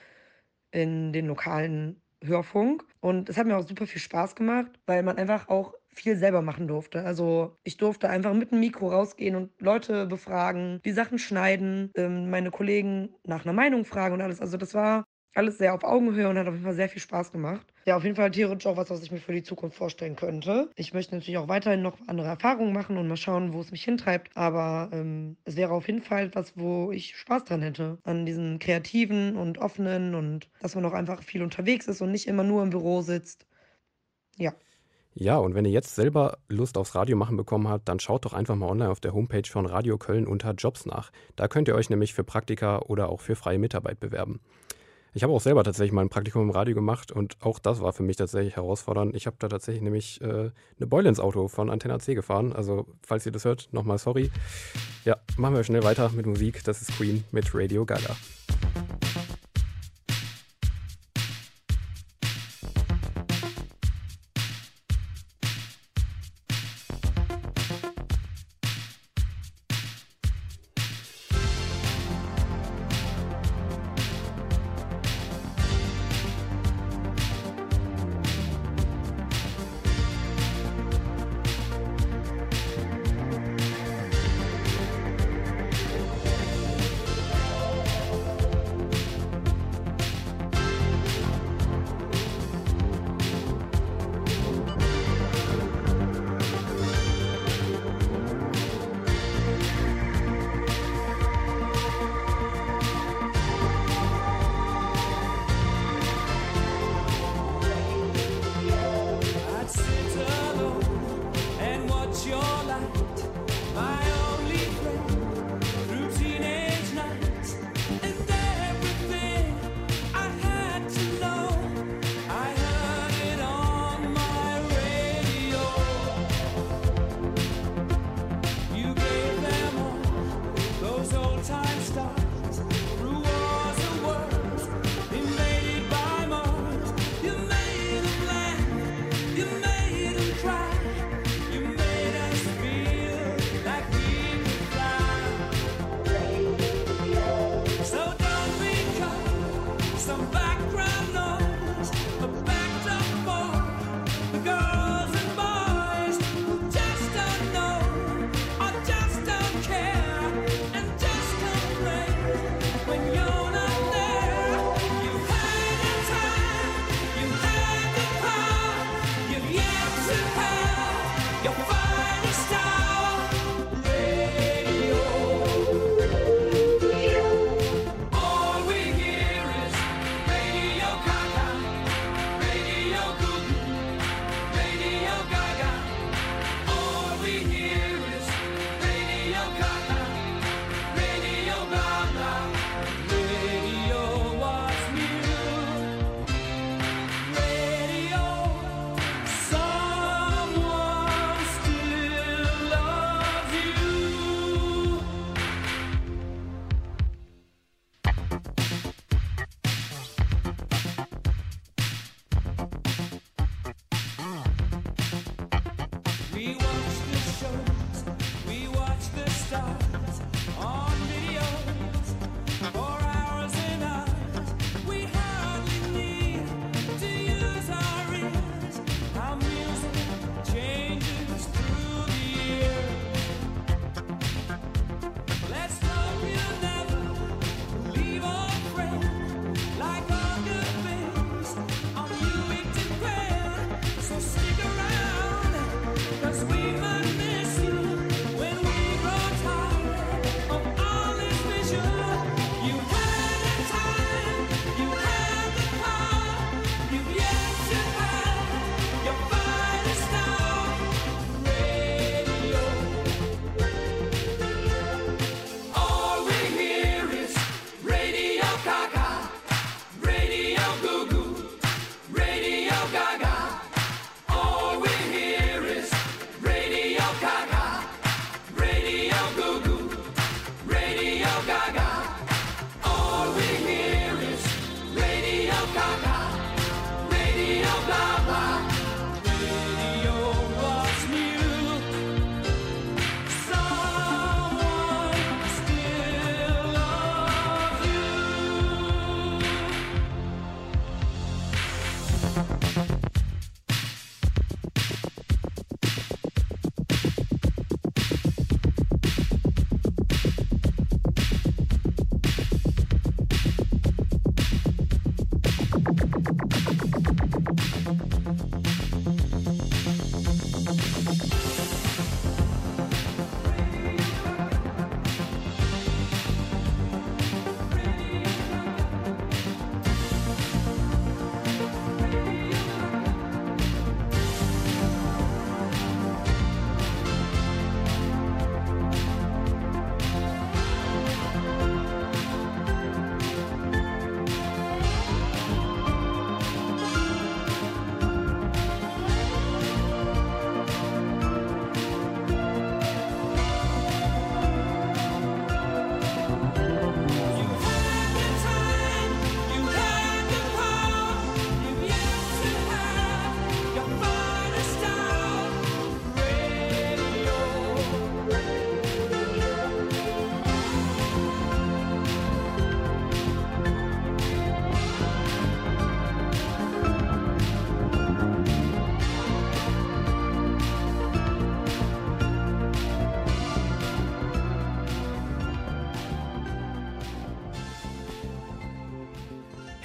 in 0.72 1.12
den 1.12 1.28
lokalen 1.28 2.02
Hörfunk. 2.24 2.86
Und 3.00 3.30
es 3.30 3.38
hat 3.38 3.48
mir 3.48 3.58
auch 3.58 3.68
super 3.68 3.88
viel 3.88 4.02
Spaß 4.02 4.36
gemacht, 4.36 4.72
weil 4.86 5.04
man 5.04 5.18
einfach 5.18 5.48
auch 5.50 5.74
viel 5.94 6.16
selber 6.16 6.42
machen 6.42 6.68
durfte. 6.68 7.04
Also 7.04 7.58
ich 7.64 7.78
durfte 7.78 8.10
einfach 8.10 8.34
mit 8.34 8.52
dem 8.52 8.60
Mikro 8.62 8.90
rausgehen 8.90 9.36
und 9.36 9.52
Leute 9.62 10.06
befragen, 10.06 10.80
die 10.86 10.92
Sachen 10.94 11.20
schneiden, 11.20 11.92
ähm, 11.96 12.30
meine 12.30 12.52
Kollegen 12.52 13.16
nach 13.26 13.44
einer 13.44 13.54
Meinung 13.54 13.84
fragen 13.86 14.14
und 14.16 14.22
alles. 14.22 14.40
Also 14.40 14.58
das 14.58 14.74
war 14.74 15.04
alles 15.34 15.58
sehr 15.58 15.74
auf 15.74 15.84
Augenhöhe 15.84 16.28
und 16.28 16.38
hat 16.38 16.48
auf 16.48 16.54
jeden 16.54 16.66
Fall 16.66 16.74
sehr 16.74 16.90
viel 16.90 17.02
Spaß 17.02 17.32
gemacht. 17.32 17.66
Ja, 17.86 17.96
auf 17.98 18.04
jeden 18.04 18.16
Fall 18.16 18.32
theoretisch 18.32 18.68
auch 18.68 18.78
was, 18.78 18.90
was 18.90 19.02
ich 19.02 19.12
mir 19.12 19.20
für 19.20 19.34
die 19.34 19.44
Zukunft 19.44 19.78
vorstellen 19.78 20.16
könnte. 20.16 20.70
Ich 20.76 20.94
möchte 20.94 21.16
natürlich 21.16 21.38
auch 21.38 21.48
weiterhin 21.48 21.82
noch 21.82 21.98
andere 22.08 22.28
Erfahrungen 22.28 22.74
machen 22.74 22.98
und 22.98 23.08
mal 23.08 23.18
schauen, 23.18 23.54
wo 23.54 23.62
es 23.62 23.72
mich 23.72 23.84
hintreibt. 23.84 24.36
Aber 24.36 24.90
ähm, 24.92 25.38
es 25.46 25.56
wäre 25.56 25.74
auf 25.74 25.88
jeden 25.88 26.02
Fall 26.02 26.28
etwas, 26.28 26.54
wo 26.58 26.92
ich 26.92 27.16
Spaß 27.18 27.46
dran 27.46 27.62
hätte. 27.62 27.98
An 28.04 28.26
diesen 28.26 28.60
kreativen 28.60 29.36
und 29.36 29.58
offenen 29.58 30.16
und 30.16 30.50
dass 30.60 30.76
man 30.76 30.86
auch 30.86 30.94
einfach 30.94 31.24
viel 31.24 31.42
unterwegs 31.42 31.88
ist 31.88 32.02
und 32.02 32.12
nicht 32.12 32.28
immer 32.28 32.44
nur 32.44 32.62
im 32.64 32.70
Büro 32.70 33.02
sitzt. 33.02 33.46
Ja. 34.38 34.54
Ja, 35.14 35.38
und 35.38 35.56
wenn 35.56 35.66
ihr 35.66 35.72
jetzt 35.72 35.96
selber 35.96 36.38
Lust 36.48 36.78
aufs 36.78 36.96
Radio 36.96 37.18
machen 37.18 37.36
bekommen 37.36 37.68
habt, 37.68 37.90
dann 37.90 38.00
schaut 38.00 38.24
doch 38.24 38.32
einfach 38.32 38.56
mal 38.56 38.70
online 38.70 38.90
auf 38.90 39.02
der 39.02 39.14
Homepage 39.14 39.48
von 39.50 39.66
Radio 39.66 39.98
Köln 39.98 40.26
unter 40.26 40.54
Jobs 40.54 40.86
nach. 40.86 41.12
Da 41.36 41.50
könnt 41.50 41.68
ihr 41.68 41.76
euch 41.76 41.90
nämlich 41.90 42.14
für 42.14 42.24
Praktika 42.24 42.80
oder 42.80 43.10
auch 43.10 43.20
für 43.20 43.36
freie 43.36 43.60
Mitarbeit 43.60 44.00
bewerben. 44.00 44.40
Ich 45.14 45.24
habe 45.24 45.34
auch 45.34 45.42
selber 45.42 45.64
tatsächlich 45.66 45.92
mal 45.92 46.02
ein 46.02 46.10
Praktikum 46.10 46.44
im 46.44 46.52
Radio 46.52 46.74
gemacht 46.74 47.12
und 47.12 47.36
auch 47.42 47.60
das 47.60 47.82
war 47.82 47.92
für 47.92 48.04
mich 48.04 48.16
tatsächlich 48.16 48.56
herausfordernd. 48.56 49.14
Ich 49.14 49.28
habe 49.28 49.36
da 49.40 49.50
tatsächlich 49.50 49.84
nämlich 49.84 50.22
äh, 50.22 50.26
eine 50.26 50.88
Beule 50.88 51.10
ins 51.10 51.20
Auto 51.20 51.50
von 51.50 51.70
Antenna 51.70 52.00
C 52.00 52.16
gefahren. 52.16 52.54
Also, 52.54 52.88
falls 53.02 53.26
ihr 53.26 53.34
das 53.34 53.44
hört, 53.44 53.68
nochmal 53.74 53.98
sorry. 53.98 54.32
Ja, 55.04 55.18
machen 55.36 55.56
wir 55.56 55.66
schnell 55.66 55.84
weiter 55.84 56.10
mit 56.16 56.26
Musik. 56.26 56.64
Das 56.64 56.82
ist 56.82 56.96
Queen 56.96 57.26
mit 57.32 57.54
Radio 57.54 57.86
Gaga. 57.86 58.16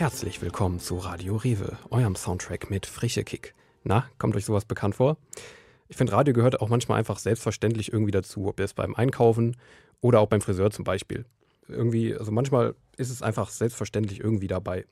Herzlich 0.06 0.40
willkommen 0.40 0.78
zu 0.78 0.98
Radio 0.98 1.34
Rewe, 1.34 1.78
eurem 1.90 2.14
Soundtrack 2.14 2.70
mit 2.70 2.86
frische 2.86 3.24
Kick. 3.24 3.56
Na, 3.82 4.08
kommt 4.18 4.36
euch 4.36 4.44
sowas 4.44 4.64
bekannt 4.64 4.94
vor? 4.94 5.16
Ich 5.88 5.96
finde, 5.96 6.12
Radio 6.12 6.32
gehört 6.32 6.60
auch 6.60 6.68
manchmal 6.68 7.00
einfach 7.00 7.18
selbstverständlich 7.18 7.92
irgendwie 7.92 8.12
dazu, 8.12 8.46
ob 8.46 8.60
jetzt 8.60 8.76
beim 8.76 8.94
Einkaufen 8.94 9.56
oder 10.00 10.20
auch 10.20 10.28
beim 10.28 10.40
Friseur 10.40 10.70
zum 10.70 10.84
Beispiel. 10.84 11.24
Irgendwie, 11.66 12.14
also 12.14 12.30
manchmal 12.30 12.76
ist 12.96 13.10
es 13.10 13.20
einfach 13.20 13.50
selbstverständlich 13.50 14.20
irgendwie 14.20 14.46
dabei. 14.46 14.84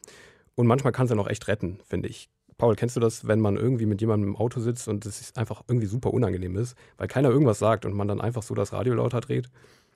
Und 0.56 0.66
manchmal 0.66 0.92
kann 0.92 1.04
es 1.04 1.10
ja 1.10 1.16
noch 1.16 1.30
echt 1.30 1.46
retten, 1.46 1.78
finde 1.86 2.08
ich. 2.08 2.28
Paul, 2.58 2.74
kennst 2.74 2.96
du 2.96 3.00
das, 3.00 3.24
wenn 3.24 3.38
man 3.38 3.56
irgendwie 3.56 3.86
mit 3.86 4.00
jemandem 4.00 4.30
im 4.30 4.36
Auto 4.36 4.58
sitzt 4.58 4.88
und 4.88 5.06
es 5.06 5.36
einfach 5.36 5.62
irgendwie 5.68 5.86
super 5.86 6.12
unangenehm 6.12 6.56
ist, 6.56 6.76
weil 6.96 7.06
keiner 7.06 7.30
irgendwas 7.30 7.60
sagt 7.60 7.84
und 7.84 7.92
man 7.92 8.08
dann 8.08 8.20
einfach 8.20 8.42
so 8.42 8.56
das 8.56 8.72
Radio 8.72 8.94
lauter 8.94 9.20
dreht? 9.20 9.48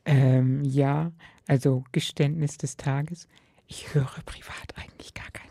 Ähm, 0.05 0.63
ja, 0.63 1.11
also 1.49 1.83
Geständnis 1.91 2.57
des 2.57 2.77
Tages. 2.77 3.27
Ich 3.71 3.95
höre 3.95 4.09
privat 4.25 4.75
eigentlich 4.77 5.13
gar 5.13 5.31
kein 5.31 5.51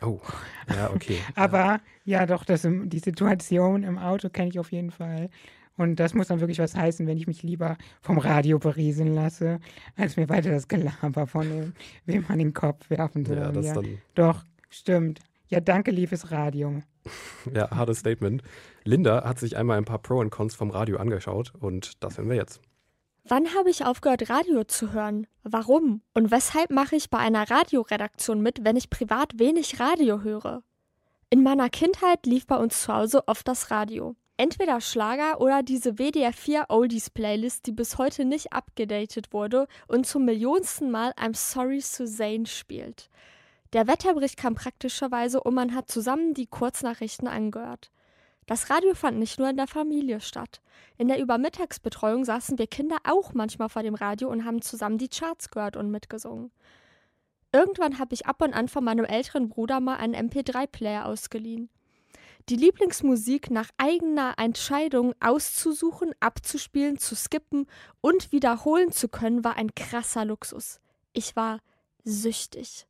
Radio. 0.00 0.20
Oh, 0.22 0.72
ja, 0.72 0.90
okay. 0.90 1.18
Aber 1.34 1.80
ja, 2.04 2.24
doch, 2.24 2.44
das, 2.44 2.66
die 2.66 2.98
Situation 3.00 3.82
im 3.82 3.98
Auto 3.98 4.28
kenne 4.28 4.50
ich 4.50 4.58
auf 4.60 4.70
jeden 4.70 4.92
Fall. 4.92 5.30
Und 5.76 5.96
das 5.96 6.14
muss 6.14 6.28
dann 6.28 6.40
wirklich 6.40 6.60
was 6.60 6.76
heißen, 6.76 7.06
wenn 7.06 7.18
ich 7.18 7.26
mich 7.26 7.42
lieber 7.42 7.76
vom 8.00 8.18
Radio 8.18 8.60
berieseln 8.60 9.14
lasse, 9.14 9.58
als 9.96 10.16
mir 10.16 10.28
weiter 10.28 10.50
das 10.50 10.68
Gelaber 10.68 11.26
von 11.26 11.48
dem, 11.48 11.72
wem 12.06 12.24
an 12.28 12.38
den 12.38 12.54
Kopf 12.54 12.88
werfen 12.88 13.26
soll. 13.26 13.36
ja, 13.36 13.50
das 13.50 13.66
ja. 13.66 13.74
dann 13.74 13.98
Doch, 14.14 14.44
stimmt. 14.70 15.18
Ja, 15.48 15.60
danke, 15.60 15.90
liebes 15.90 16.30
Radio. 16.30 16.82
ja 17.52 17.70
hartes 17.70 17.98
Statement. 17.98 18.42
Linda 18.84 19.24
hat 19.24 19.40
sich 19.40 19.56
einmal 19.56 19.76
ein 19.76 19.84
paar 19.84 19.98
Pro 19.98 20.20
und 20.20 20.30
Cons 20.30 20.54
vom 20.54 20.70
Radio 20.70 20.98
angeschaut 20.98 21.52
und 21.58 22.02
das 22.02 22.16
hören 22.16 22.28
wir 22.28 22.36
jetzt. 22.36 22.60
Wann 23.28 23.56
habe 23.56 23.70
ich 23.70 23.84
aufgehört, 23.84 24.30
Radio 24.30 24.62
zu 24.62 24.92
hören? 24.92 25.26
Warum? 25.42 26.00
Und 26.14 26.30
weshalb 26.30 26.70
mache 26.70 26.94
ich 26.94 27.10
bei 27.10 27.18
einer 27.18 27.50
Radioredaktion 27.50 28.40
mit, 28.40 28.64
wenn 28.64 28.76
ich 28.76 28.88
privat 28.88 29.40
wenig 29.40 29.80
Radio 29.80 30.20
höre? 30.20 30.62
In 31.28 31.42
meiner 31.42 31.68
Kindheit 31.68 32.24
lief 32.24 32.46
bei 32.46 32.56
uns 32.56 32.82
zu 32.82 32.94
Hause 32.94 33.26
oft 33.26 33.48
das 33.48 33.72
Radio. 33.72 34.14
Entweder 34.36 34.80
Schlager 34.80 35.40
oder 35.40 35.64
diese 35.64 35.94
WDR4 35.94 36.66
Oldies 36.68 37.10
Playlist, 37.10 37.66
die 37.66 37.72
bis 37.72 37.98
heute 37.98 38.24
nicht 38.24 38.52
abgedatet 38.52 39.32
wurde 39.32 39.66
und 39.88 40.06
zum 40.06 40.24
millionsten 40.24 40.92
Mal 40.92 41.10
I'm 41.18 41.34
Sorry 41.34 41.80
Suzanne 41.80 42.46
spielt. 42.46 43.10
Der 43.72 43.88
Wetterbericht 43.88 44.36
kam 44.36 44.54
praktischerweise 44.54 45.42
und 45.42 45.54
man 45.54 45.74
hat 45.74 45.90
zusammen 45.90 46.32
die 46.32 46.46
Kurznachrichten 46.46 47.26
angehört. 47.26 47.90
Das 48.46 48.70
Radio 48.70 48.94
fand 48.94 49.18
nicht 49.18 49.38
nur 49.38 49.50
in 49.50 49.56
der 49.56 49.66
Familie 49.66 50.20
statt. 50.20 50.62
In 50.98 51.08
der 51.08 51.20
Übermittagsbetreuung 51.20 52.24
saßen 52.24 52.58
wir 52.58 52.68
Kinder 52.68 52.96
auch 53.04 53.34
manchmal 53.34 53.68
vor 53.68 53.82
dem 53.82 53.96
Radio 53.96 54.28
und 54.30 54.44
haben 54.44 54.62
zusammen 54.62 54.98
die 54.98 55.08
Charts 55.08 55.50
gehört 55.50 55.76
und 55.76 55.90
mitgesungen. 55.90 56.52
Irgendwann 57.52 57.98
habe 57.98 58.14
ich 58.14 58.26
ab 58.26 58.42
und 58.42 58.54
an 58.54 58.68
von 58.68 58.84
meinem 58.84 59.04
älteren 59.04 59.48
Bruder 59.48 59.80
mal 59.80 59.96
einen 59.96 60.30
MP3-Player 60.30 61.06
ausgeliehen. 61.06 61.68
Die 62.48 62.56
Lieblingsmusik 62.56 63.50
nach 63.50 63.70
eigener 63.76 64.34
Entscheidung 64.36 65.14
auszusuchen, 65.18 66.12
abzuspielen, 66.20 66.98
zu 66.98 67.16
skippen 67.16 67.66
und 68.00 68.30
wiederholen 68.30 68.92
zu 68.92 69.08
können, 69.08 69.42
war 69.42 69.56
ein 69.56 69.74
krasser 69.74 70.24
Luxus. 70.24 70.80
Ich 71.12 71.34
war 71.34 71.58
süchtig. 72.04 72.86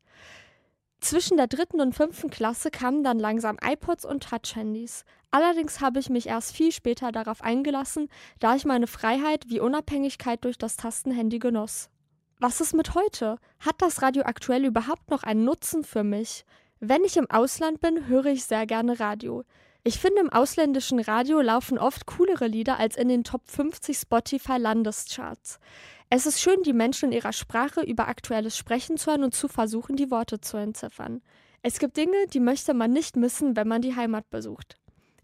Zwischen 1.00 1.36
der 1.36 1.46
dritten 1.46 1.80
und 1.80 1.94
fünften 1.94 2.30
Klasse 2.30 2.70
kamen 2.70 3.04
dann 3.04 3.18
langsam 3.18 3.58
iPods 3.62 4.04
und 4.04 4.22
Touch-Handys. 4.22 5.04
Allerdings 5.30 5.80
habe 5.80 6.00
ich 6.00 6.08
mich 6.08 6.26
erst 6.26 6.54
viel 6.54 6.72
später 6.72 7.12
darauf 7.12 7.42
eingelassen, 7.42 8.08
da 8.38 8.56
ich 8.56 8.64
meine 8.64 8.86
Freiheit 8.86 9.44
wie 9.48 9.60
Unabhängigkeit 9.60 10.44
durch 10.44 10.58
das 10.58 10.76
Tastenhandy 10.76 11.38
genoss. 11.38 11.90
Was 12.38 12.60
ist 12.60 12.74
mit 12.74 12.94
heute? 12.94 13.38
Hat 13.60 13.76
das 13.80 14.02
Radio 14.02 14.24
aktuell 14.24 14.64
überhaupt 14.64 15.10
noch 15.10 15.22
einen 15.22 15.44
Nutzen 15.44 15.84
für 15.84 16.04
mich? 16.04 16.44
Wenn 16.80 17.04
ich 17.04 17.16
im 17.16 17.30
Ausland 17.30 17.80
bin, 17.80 18.06
höre 18.06 18.26
ich 18.26 18.44
sehr 18.44 18.66
gerne 18.66 19.00
Radio. 19.00 19.44
Ich 19.84 20.00
finde, 20.00 20.20
im 20.20 20.32
ausländischen 20.32 20.98
Radio 20.98 21.40
laufen 21.40 21.78
oft 21.78 22.06
coolere 22.06 22.48
Lieder 22.48 22.78
als 22.78 22.96
in 22.96 23.08
den 23.08 23.22
Top 23.22 23.42
50 23.46 23.96
Spotify 23.96 24.56
Landescharts. 24.58 25.60
Es 26.08 26.24
ist 26.24 26.40
schön, 26.40 26.62
die 26.62 26.72
Menschen 26.72 27.10
in 27.10 27.16
ihrer 27.16 27.32
Sprache 27.32 27.80
über 27.80 28.06
Aktuelles 28.06 28.56
sprechen 28.56 28.96
zu 28.96 29.10
hören 29.10 29.24
und 29.24 29.34
zu 29.34 29.48
versuchen, 29.48 29.96
die 29.96 30.10
Worte 30.12 30.40
zu 30.40 30.56
entziffern. 30.56 31.20
Es 31.62 31.80
gibt 31.80 31.96
Dinge, 31.96 32.28
die 32.32 32.38
möchte 32.38 32.74
man 32.74 32.92
nicht 32.92 33.16
missen, 33.16 33.56
wenn 33.56 33.66
man 33.66 33.82
die 33.82 33.96
Heimat 33.96 34.30
besucht. 34.30 34.76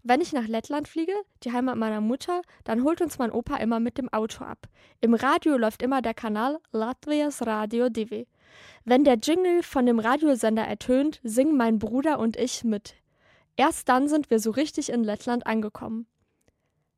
Wenn 0.03 0.19
ich 0.19 0.33
nach 0.33 0.45
Lettland 0.45 0.89
fliege, 0.89 1.13
die 1.43 1.53
Heimat 1.53 1.77
meiner 1.77 2.01
Mutter, 2.01 2.41
dann 2.65 2.83
holt 2.83 2.99
uns 2.99 3.17
mein 3.17 3.31
Opa 3.31 3.55
immer 3.55 3.79
mit 3.79 3.97
dem 3.97 4.11
Auto 4.11 4.43
ab. 4.43 4.67
Im 4.99 5.13
Radio 5.13 5.55
läuft 5.55 5.81
immer 5.81 6.01
der 6.01 6.13
Kanal 6.13 6.59
Latvias 6.73 7.47
Radio 7.47 7.87
Divi. 7.87 8.27
Wenn 8.83 9.05
der 9.05 9.15
Jingle 9.15 9.63
von 9.63 9.85
dem 9.85 9.99
Radiosender 9.99 10.63
ertönt, 10.63 11.21
singen 11.23 11.55
mein 11.55 11.79
Bruder 11.79 12.19
und 12.19 12.35
ich 12.35 12.65
mit. 12.65 12.95
Erst 13.55 13.87
dann 13.87 14.09
sind 14.09 14.29
wir 14.29 14.39
so 14.39 14.51
richtig 14.51 14.91
in 14.91 15.05
Lettland 15.05 15.47
angekommen. 15.47 16.07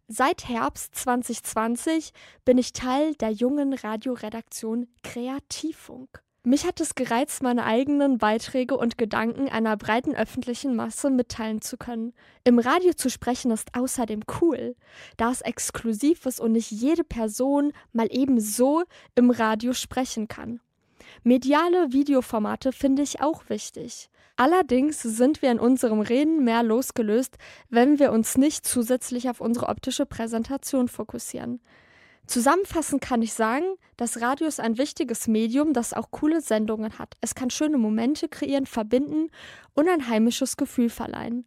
Seit 0.08 0.48
Herbst 0.48 0.94
2020 0.94 2.12
bin 2.46 2.60
ich 2.60 2.74
Teil 2.74 3.16
der 3.16 3.32
jungen 3.32 3.74
Radioredaktion 3.74 4.88
Kreativfunk. 5.02 6.22
Mich 6.44 6.68
hat 6.68 6.80
es 6.80 6.94
gereizt, 6.94 7.42
meine 7.42 7.66
eigenen 7.66 8.20
Beiträge 8.20 8.78
und 8.78 9.00
Gedanken 9.00 9.50
einer 9.50 9.76
breiten 9.78 10.16
öffentlichen 10.16 10.76
Masse 10.76 11.10
mitteilen 11.10 11.60
zu 11.60 11.76
können. 11.76 12.14
Im 12.44 12.60
Radio 12.60 12.94
zu 12.94 13.10
sprechen 13.10 13.50
ist 13.50 13.74
außerdem 13.74 14.22
cool, 14.42 14.76
da 15.18 15.32
es 15.32 15.42
exklusiv 15.42 16.28
ist 16.28 16.40
und 16.40 16.52
nicht 16.52 16.70
jede 16.70 17.04
Person 17.04 17.74
mal 17.92 18.08
eben 18.12 18.40
so 18.40 18.84
im 19.16 19.32
Radio 19.32 19.74
sprechen 19.74 20.28
kann. 20.28 20.60
Mediale 21.24 21.92
Videoformate 21.92 22.72
finde 22.72 23.02
ich 23.02 23.22
auch 23.22 23.50
wichtig. 23.50 24.10
Allerdings 24.38 25.02
sind 25.02 25.42
wir 25.42 25.52
in 25.52 25.60
unserem 25.60 26.02
Reden 26.02 26.44
mehr 26.44 26.62
losgelöst, 26.62 27.38
wenn 27.70 28.00
wir 28.00 28.12
uns 28.12 28.38
nicht 28.38 28.66
zusätzlich 28.66 29.30
auf 29.30 29.40
unsere 29.40 29.70
optische 29.70 30.06
Präsentation 30.06 30.90
fokussieren. 30.90 31.62
Zusammenfassend 32.28 33.02
kann 33.02 33.22
ich 33.22 33.34
sagen, 33.34 33.66
das 33.98 34.20
Radio 34.20 34.48
ist 34.48 34.60
ein 34.60 34.78
wichtiges 34.78 35.28
Medium, 35.28 35.74
das 35.74 35.94
auch 35.94 36.12
coole 36.12 36.42
Sendungen 36.42 36.98
hat. 36.98 37.16
Es 37.22 37.36
kann 37.36 37.50
schöne 37.50 37.78
Momente 37.78 38.28
kreieren, 38.28 38.66
verbinden 38.66 39.30
und 39.74 39.88
ein 39.88 40.10
heimisches 40.10 40.58
Gefühl 40.58 40.90
verleihen. 40.90 41.46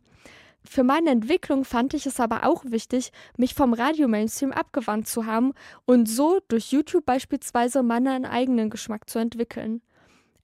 Für 0.70 0.84
meine 0.84 1.10
Entwicklung 1.10 1.64
fand 1.64 1.94
ich 1.94 2.04
es 2.04 2.20
aber 2.20 2.44
auch 2.44 2.62
wichtig, 2.66 3.10
mich 3.38 3.54
vom 3.54 3.72
Radio-Mainstream 3.72 4.52
abgewandt 4.52 5.08
zu 5.08 5.24
haben 5.24 5.54
und 5.86 6.10
so 6.10 6.40
durch 6.48 6.72
YouTube 6.72 7.06
beispielsweise 7.06 7.82
meinen 7.82 8.26
eigenen 8.26 8.68
Geschmack 8.68 9.08
zu 9.08 9.18
entwickeln. 9.18 9.80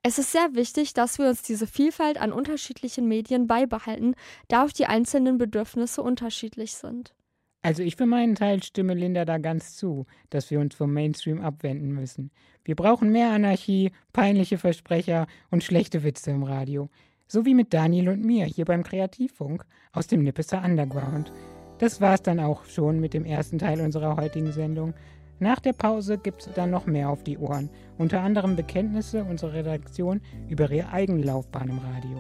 Es 0.03 0.19
ist 0.19 0.33
sehr 0.33 0.55
wichtig, 0.55 0.95
dass 0.95 1.19
wir 1.19 1.29
uns 1.29 1.43
diese 1.43 1.67
Vielfalt 1.67 2.19
an 2.19 2.33
unterschiedlichen 2.33 3.07
Medien 3.07 3.47
beibehalten, 3.47 4.15
da 4.49 4.65
auch 4.65 4.73
die 4.73 4.87
einzelnen 4.87 5.37
Bedürfnisse 5.37 6.03
unterschiedlich 6.03 6.73
sind. 6.73 7.15
Also 7.61 7.83
ich 7.83 7.97
für 7.97 8.07
meinen 8.07 8.35
Teil 8.35 8.63
stimme 8.63 8.95
Linda 8.95 9.27
da 9.27 9.37
ganz 9.37 9.77
zu, 9.77 10.07
dass 10.31 10.51
wir 10.51 10.59
uns 10.59 10.75
vom 10.75 10.93
Mainstream 10.93 11.43
abwenden 11.43 11.93
müssen. 11.93 12.31
Wir 12.65 12.77
brauchen 12.77 13.13
mehr 13.13 13.31
Anarchie, 13.31 13.93
peinliche 14.15 14.57
Versprecher 14.57 15.27
und 15.51 15.63
schlechte 15.63 16.03
Witze 16.03 16.31
im 16.31 16.45
Radio. 16.45 16.89
So 17.27 17.47
wie 17.47 17.55
mit 17.55 17.73
Daniel 17.73 18.11
und 18.11 18.25
mir 18.25 18.45
hier 18.45 18.65
beim 18.65 18.83
Kreativfunk 18.83 19.65
aus 19.93 20.07
dem 20.07 20.23
Nippeser 20.23 20.63
Underground. 20.63 21.33
Das 21.79 22.01
war's 22.01 22.23
dann 22.23 22.39
auch 22.39 22.65
schon 22.67 23.01
mit 23.01 23.15
dem 23.15 23.25
ersten 23.25 23.59
Teil 23.59 23.81
unserer 23.81 24.17
heutigen 24.17 24.53
Sendung. 24.53 24.95
Nach 25.41 25.59
der 25.59 25.73
Pause 25.73 26.19
gibt's 26.19 26.49
dann 26.55 26.71
noch 26.71 26.87
mehr 26.87 27.11
auf 27.11 27.25
die 27.25 27.39
Ohren, 27.39 27.69
unter 27.99 28.21
anderem 28.21 28.57
Bekenntnisse 28.57 29.25
unserer 29.25 29.55
Redaktion 29.55 30.21
über 30.49 30.71
ihre 30.71 30.91
eigene 30.91 31.23
Laufbahn 31.23 31.71
im 31.71 31.79
Radio. 31.79 32.19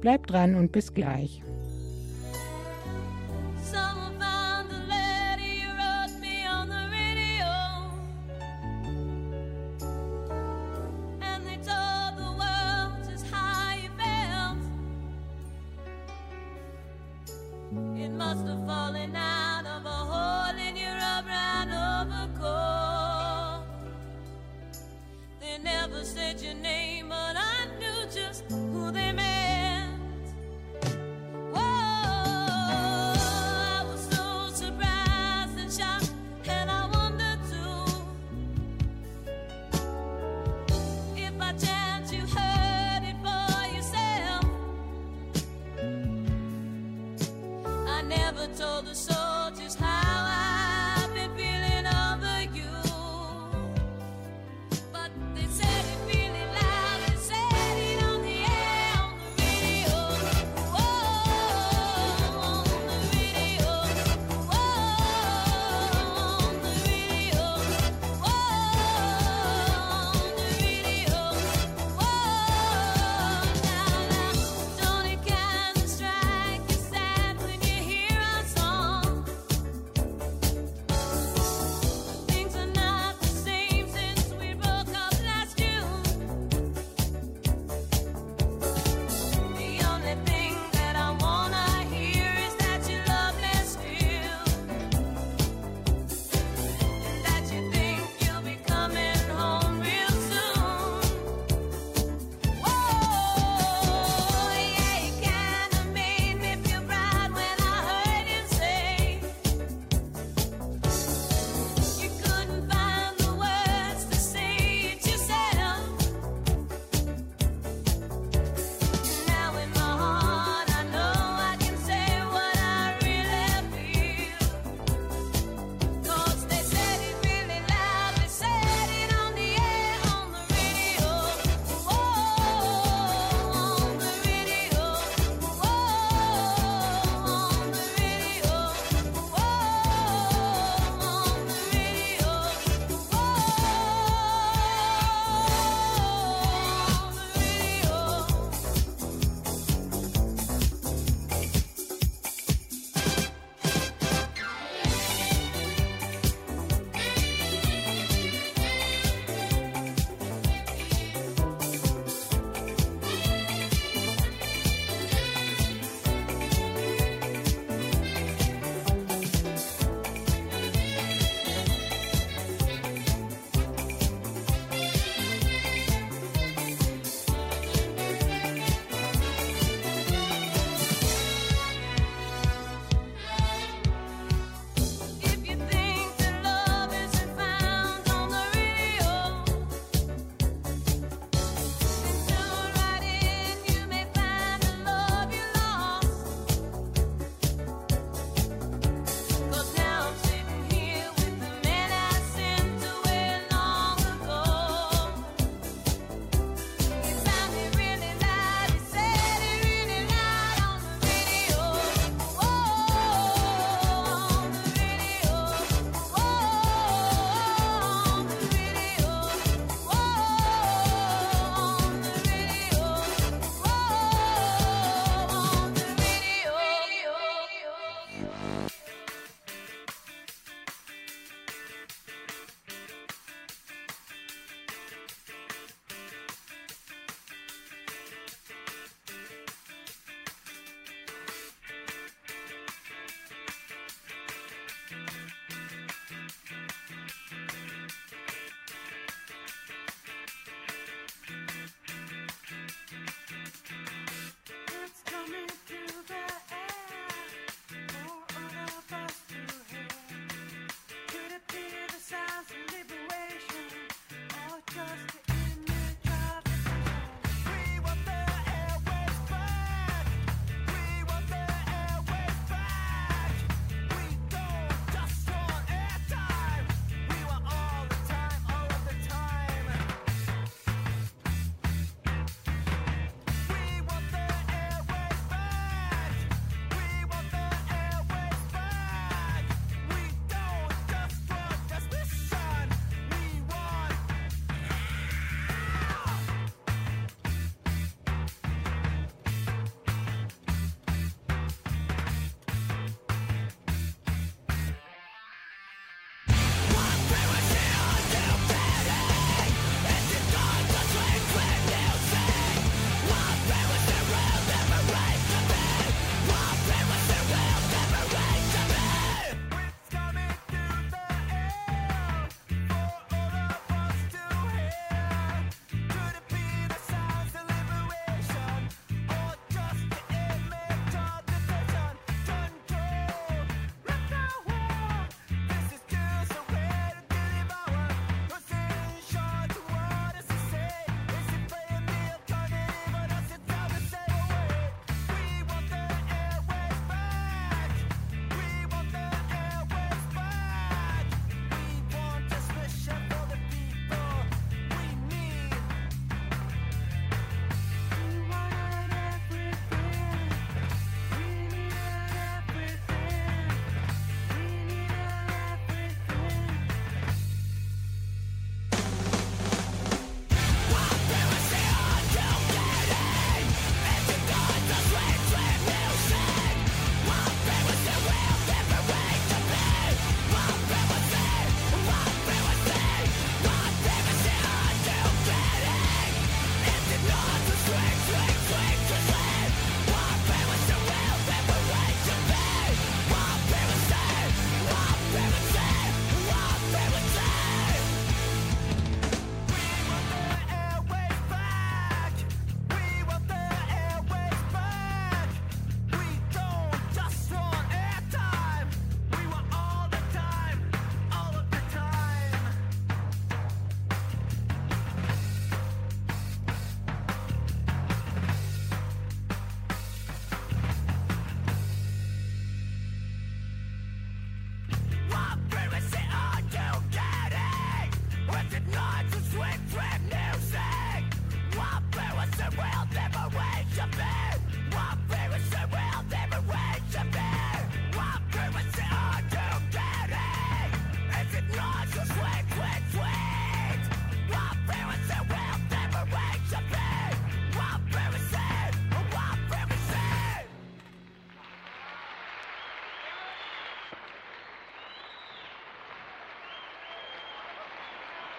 Bleibt 0.00 0.30
dran 0.30 0.54
und 0.54 0.72
bis 0.72 0.92
gleich. 0.92 1.42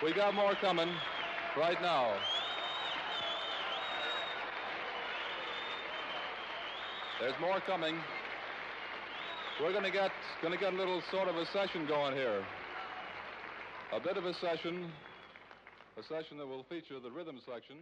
We 0.08 0.14
got 0.14 0.34
more 0.34 0.56
coming 0.62 0.88
right 1.58 1.82
now. 1.82 2.14
There's 7.20 7.38
more 7.42 7.60
coming. 7.68 7.96
We're 9.62 9.74
gonna 9.74 9.92
get 9.92 10.12
gonna 10.42 10.56
get 10.56 10.72
a 10.72 10.78
little 10.78 11.02
sort 11.12 11.28
of 11.28 11.36
a 11.36 11.46
session 11.48 11.86
going 11.88 12.16
here. 12.16 12.42
A 13.92 14.00
bit 14.00 14.16
of 14.16 14.26
a 14.26 14.34
session. 14.36 14.90
A 16.00 16.04
session 16.04 16.38
that 16.38 16.48
will 16.48 16.64
feature 16.70 17.02
the 17.04 17.12
rhythm 17.12 17.42
section. 17.46 17.76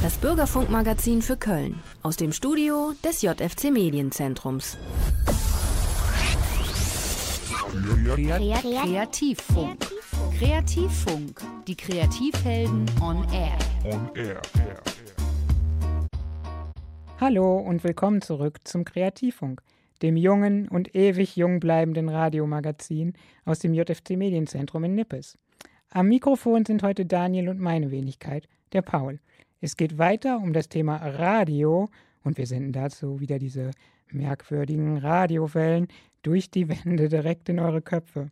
Das 0.00 0.16
Bürgerfunkmagazin 0.16 1.20
für 1.20 1.36
Köln 1.36 1.82
aus 2.02 2.16
dem 2.16 2.32
Studio 2.32 2.94
des 3.04 3.20
JFC 3.20 3.70
Medienzentrums. 3.70 4.78
Kreativfunk. 7.70 9.78
Kreativfunk. 10.36 11.40
Die 11.68 11.76
Kreativhelden 11.76 12.84
on 13.00 13.24
air. 13.32 13.56
Hallo 17.20 17.58
und 17.58 17.84
willkommen 17.84 18.22
zurück 18.22 18.58
zum 18.64 18.84
Kreativfunk, 18.84 19.62
dem 20.02 20.16
jungen 20.16 20.66
und 20.66 20.96
ewig 20.96 21.36
jung 21.36 21.60
bleibenden 21.60 22.08
Radiomagazin 22.08 23.12
aus 23.44 23.60
dem 23.60 23.72
JFC 23.72 24.16
Medienzentrum 24.16 24.82
in 24.82 24.96
Nippes. 24.96 25.38
Am 25.90 26.08
Mikrofon 26.08 26.64
sind 26.64 26.82
heute 26.82 27.06
Daniel 27.06 27.50
und 27.50 27.60
meine 27.60 27.92
Wenigkeit, 27.92 28.48
der 28.72 28.82
Paul. 28.82 29.20
Es 29.60 29.76
geht 29.76 29.96
weiter 29.96 30.38
um 30.38 30.52
das 30.52 30.68
Thema 30.68 30.96
Radio 30.96 31.88
und 32.24 32.36
wir 32.36 32.48
senden 32.48 32.72
dazu 32.72 33.20
wieder 33.20 33.38
diese 33.38 33.70
merkwürdigen 34.12 34.98
Radiowellen 34.98 35.88
durch 36.22 36.50
die 36.50 36.68
Wände 36.68 37.08
direkt 37.08 37.48
in 37.48 37.58
eure 37.58 37.82
Köpfe. 37.82 38.30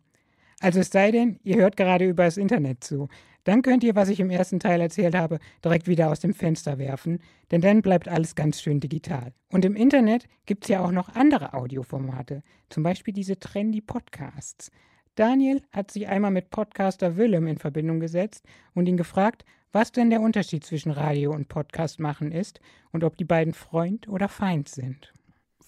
Also 0.59 0.79
es 0.81 0.89
sei 0.89 1.11
denn, 1.11 1.39
ihr 1.43 1.57
hört 1.57 1.77
gerade 1.77 2.07
über 2.07 2.25
das 2.25 2.37
Internet 2.37 2.83
zu. 2.83 3.07
Dann 3.45 3.61
könnt 3.61 3.83
ihr, 3.83 3.95
was 3.95 4.09
ich 4.09 4.19
im 4.19 4.29
ersten 4.29 4.59
Teil 4.59 4.81
erzählt 4.81 5.15
habe, 5.15 5.39
direkt 5.63 5.87
wieder 5.87 6.11
aus 6.11 6.19
dem 6.19 6.33
Fenster 6.33 6.77
werfen, 6.77 7.19
denn 7.51 7.61
dann 7.61 7.81
bleibt 7.81 8.09
alles 8.09 8.35
ganz 8.35 8.61
schön 8.61 8.79
digital. 8.79 9.33
Und 9.49 9.63
im 9.63 9.75
Internet 9.75 10.25
gibt 10.45 10.65
es 10.65 10.69
ja 10.69 10.83
auch 10.83 10.91
noch 10.91 11.09
andere 11.15 11.53
Audioformate, 11.53 12.43
zum 12.69 12.83
Beispiel 12.83 13.13
diese 13.13 13.39
trendy 13.39 13.81
Podcasts. 13.81 14.69
Daniel 15.15 15.61
hat 15.71 15.91
sich 15.91 16.07
einmal 16.07 16.31
mit 16.31 16.49
Podcaster 16.49 17.17
Willem 17.17 17.47
in 17.47 17.57
Verbindung 17.57 17.99
gesetzt 17.99 18.45
und 18.73 18.87
ihn 18.87 18.97
gefragt, 18.97 19.45
was 19.71 19.91
denn 19.91 20.09
der 20.09 20.21
Unterschied 20.21 20.63
zwischen 20.63 20.91
Radio 20.91 21.33
und 21.33 21.47
Podcast 21.47 21.99
machen 21.99 22.31
ist 22.31 22.59
und 22.91 23.03
ob 23.03 23.17
die 23.17 23.25
beiden 23.25 23.53
Freund 23.53 24.07
oder 24.07 24.27
Feind 24.27 24.67
sind. 24.67 25.13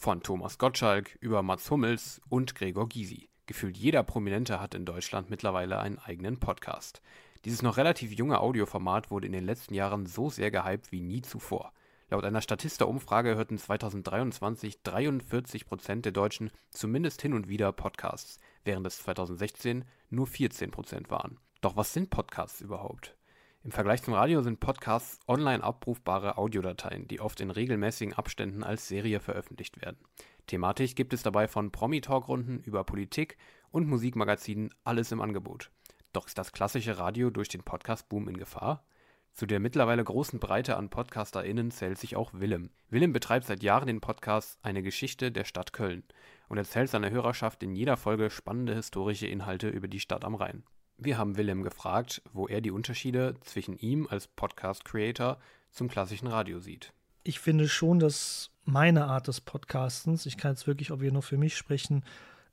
Von 0.01 0.23
Thomas 0.23 0.57
Gottschalk 0.57 1.15
über 1.19 1.43
Mats 1.43 1.69
Hummels 1.69 2.21
und 2.27 2.55
Gregor 2.55 2.89
Gysi. 2.89 3.29
Gefühlt 3.45 3.77
jeder 3.77 4.01
Prominente 4.01 4.59
hat 4.59 4.73
in 4.73 4.83
Deutschland 4.83 5.29
mittlerweile 5.29 5.77
einen 5.77 5.99
eigenen 5.99 6.39
Podcast. 6.39 7.03
Dieses 7.45 7.61
noch 7.61 7.77
relativ 7.77 8.11
junge 8.11 8.39
Audioformat 8.39 9.11
wurde 9.11 9.27
in 9.27 9.31
den 9.31 9.45
letzten 9.45 9.75
Jahren 9.75 10.07
so 10.07 10.31
sehr 10.31 10.49
gehypt 10.49 10.91
wie 10.91 11.01
nie 11.01 11.21
zuvor. 11.21 11.71
Laut 12.09 12.25
einer 12.25 12.41
Statista-Umfrage 12.41 13.35
hörten 13.35 13.59
2023 13.59 14.81
43 14.81 15.67
Prozent 15.67 16.05
der 16.05 16.13
Deutschen 16.13 16.49
zumindest 16.71 17.21
hin 17.21 17.35
und 17.35 17.47
wieder 17.47 17.71
Podcasts, 17.71 18.39
während 18.63 18.87
es 18.87 19.03
2016 19.03 19.85
nur 20.09 20.25
14 20.25 20.71
Prozent 20.71 21.11
waren. 21.11 21.37
Doch 21.61 21.75
was 21.75 21.93
sind 21.93 22.09
Podcasts 22.09 22.59
überhaupt? 22.59 23.15
Im 23.64 23.72
Vergleich 23.72 24.01
zum 24.01 24.16
Radio 24.16 24.41
sind 24.41 24.59
Podcasts 24.59 25.20
online 25.28 25.64
abrufbare 25.64 26.39
Audiodateien, 26.39 27.07
die 27.07 27.22
oft 27.22 27.39
in 27.41 27.51
regelmäßigen 27.51 28.16
Abständen 28.16 28.64
als 28.64 28.88
Serie 28.88 29.20
veröffentlicht 29.20 29.80
werden. 29.80 29.99
Thematisch 30.47 30.95
gibt 30.95 31.14
es 31.14 31.22
dabei 31.22 31.47
von 31.47 31.72
Promi-Talkrunden 31.72 32.62
über 32.62 32.84
Politik 32.84 33.38
und 33.70 33.88
Musikmagazinen 33.88 34.74
alles 34.84 35.12
im 35.12 35.22
Angebot. 35.22 35.70
Doch 36.12 36.26
ist 36.26 36.39
das 36.39 36.53
klassische 36.53 36.97
Radio 36.97 37.30
durch 37.30 37.49
den 37.49 37.62
Podcast-Boom 37.62 38.30
in 38.30 38.38
Gefahr? 38.38 38.84
Zu 39.32 39.45
der 39.45 39.59
mittlerweile 39.59 40.03
großen 40.03 40.39
Breite 40.39 40.76
an 40.76 40.89
PodcasterInnen 40.89 41.70
zählt 41.70 41.99
sich 41.99 42.16
auch 42.16 42.34
Willem. 42.34 42.72
Willem 42.89 43.14
betreibt 43.14 43.45
seit 43.45 43.62
Jahren 43.62 43.86
den 43.86 44.01
Podcast 44.01 44.57
Eine 44.64 44.82
Geschichte 44.82 45.32
der 45.32 45.45
Stadt 45.45 45.72
Köln 45.72 46.03
und 46.49 46.57
erzählt 46.57 46.89
seiner 46.89 47.12
Hörerschaft 47.12 47.62
in 47.62 47.76
jeder 47.76 47.95
Folge 47.95 48.32
spannende 48.32 48.74
historische 48.74 49.28
Inhalte 49.28 49.70
über 49.70 49.88
die 49.88 49.99
Stadt 49.99 50.26
am 50.26 50.34
Rhein. 50.34 50.64
Wir 51.03 51.17
haben 51.17 51.35
Willem 51.35 51.63
gefragt, 51.63 52.21
wo 52.31 52.47
er 52.47 52.61
die 52.61 52.69
Unterschiede 52.69 53.33
zwischen 53.41 53.75
ihm 53.75 54.05
als 54.07 54.27
Podcast-Creator 54.27 55.39
zum 55.71 55.87
klassischen 55.87 56.27
Radio 56.27 56.59
sieht. 56.59 56.93
ich 57.23 57.39
finde 57.39 57.67
schon, 57.67 57.97
dass 57.97 58.51
meine 58.65 59.05
Art 59.05 59.27
des 59.27 59.41
Podcastens, 59.41 60.27
ich 60.27 60.37
kann 60.37 60.51
jetzt 60.51 60.67
wirklich 60.67 60.91
auch 60.91 60.99
wieder 60.99 61.13
nur 61.13 61.23
für 61.23 61.39
mich 61.39 61.57
sprechen, 61.57 62.05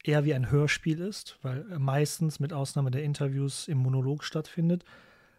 eher 0.03 0.25
wie 0.25 0.33
ein 0.33 0.51
Hörspiel 0.51 0.99
ist, 1.03 1.39
weil 1.43 1.63
meistens 1.79 2.41
mit 2.41 2.55
Ausnahme 2.55 2.91
der 2.91 3.03
Interviews 3.03 3.69
im 3.69 3.77
Monolog 3.77 4.25
stattfindet. 4.25 4.83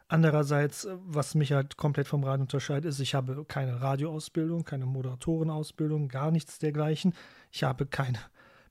Andererseits, 0.07 0.87
was 1.03 1.33
mich 1.33 1.51
halt 1.51 1.77
komplett 1.77 2.07
vom 2.07 2.23
Radio 2.23 2.43
unterscheidet, 2.43 2.85
ist, 2.85 2.99
ich 2.99 3.15
habe 3.15 3.43
keine 3.43 3.81
Radioausbildung, 3.81 4.65
keine 4.65 4.85
Moderatorenausbildung, 4.85 6.09
gar 6.09 6.29
nichts 6.29 6.59
dergleichen. 6.59 7.15
Ich 7.51 7.63
habe 7.63 7.87
keine 7.87 8.19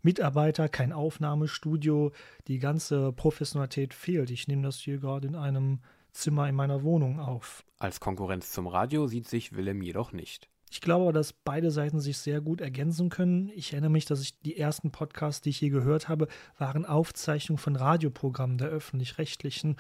Mitarbeiter, 0.03 0.69
kein 0.69 0.93
Aufnahmestudio. 0.93 2.13
Die 2.47 2.59
ganze 2.59 3.13
Professionalität 3.13 3.95
fehlt. 3.95 4.31
Ich 4.31 4.49
nehme 4.49 4.63
das 4.63 4.77
hier 4.77 4.99
gerade 4.99 5.29
in 5.29 5.35
einem 5.35 5.81
Zimmer 6.13 6.49
in 6.49 6.55
meiner 6.55 6.83
Wohnung 6.83 7.21
auf. 7.21 7.65
Als 7.79 8.01
Konkurrenz 8.01 8.53
zum 8.53 8.67
Radio 8.67 9.07
sieht 9.07 9.29
sich 9.29 9.55
Willem 9.55 9.83
jedoch 9.83 10.13
nicht. 10.13 10.49
Ich 10.71 10.81
glaube 10.81 11.05
aber, 11.05 11.13
dass 11.13 11.33
beide 11.33 11.71
Seiten 11.71 12.01
sich 12.01 12.19
sehr 12.19 12.41
gut 12.41 12.61
ergänzen 12.61 13.09
können. 13.09 13.51
Ich 13.55 13.73
erinnere 13.73 13.91
mich, 13.91 14.05
dass 14.05 14.21
ich 14.21 14.39
die 14.41 14.59
ersten 14.59 14.91
Podcasts, 14.91 15.41
die 15.41 15.51
ich 15.51 15.61
je 15.61 15.71
gehört 15.71 16.09
habe, 16.09 16.29
waren 16.59 16.85
Aufzeichnungen 16.85 17.59
von 17.59 17.77
Radioprogrammen 17.77 18.59
der 18.59 18.69
öffentlich-rechtlichen. 18.69 19.77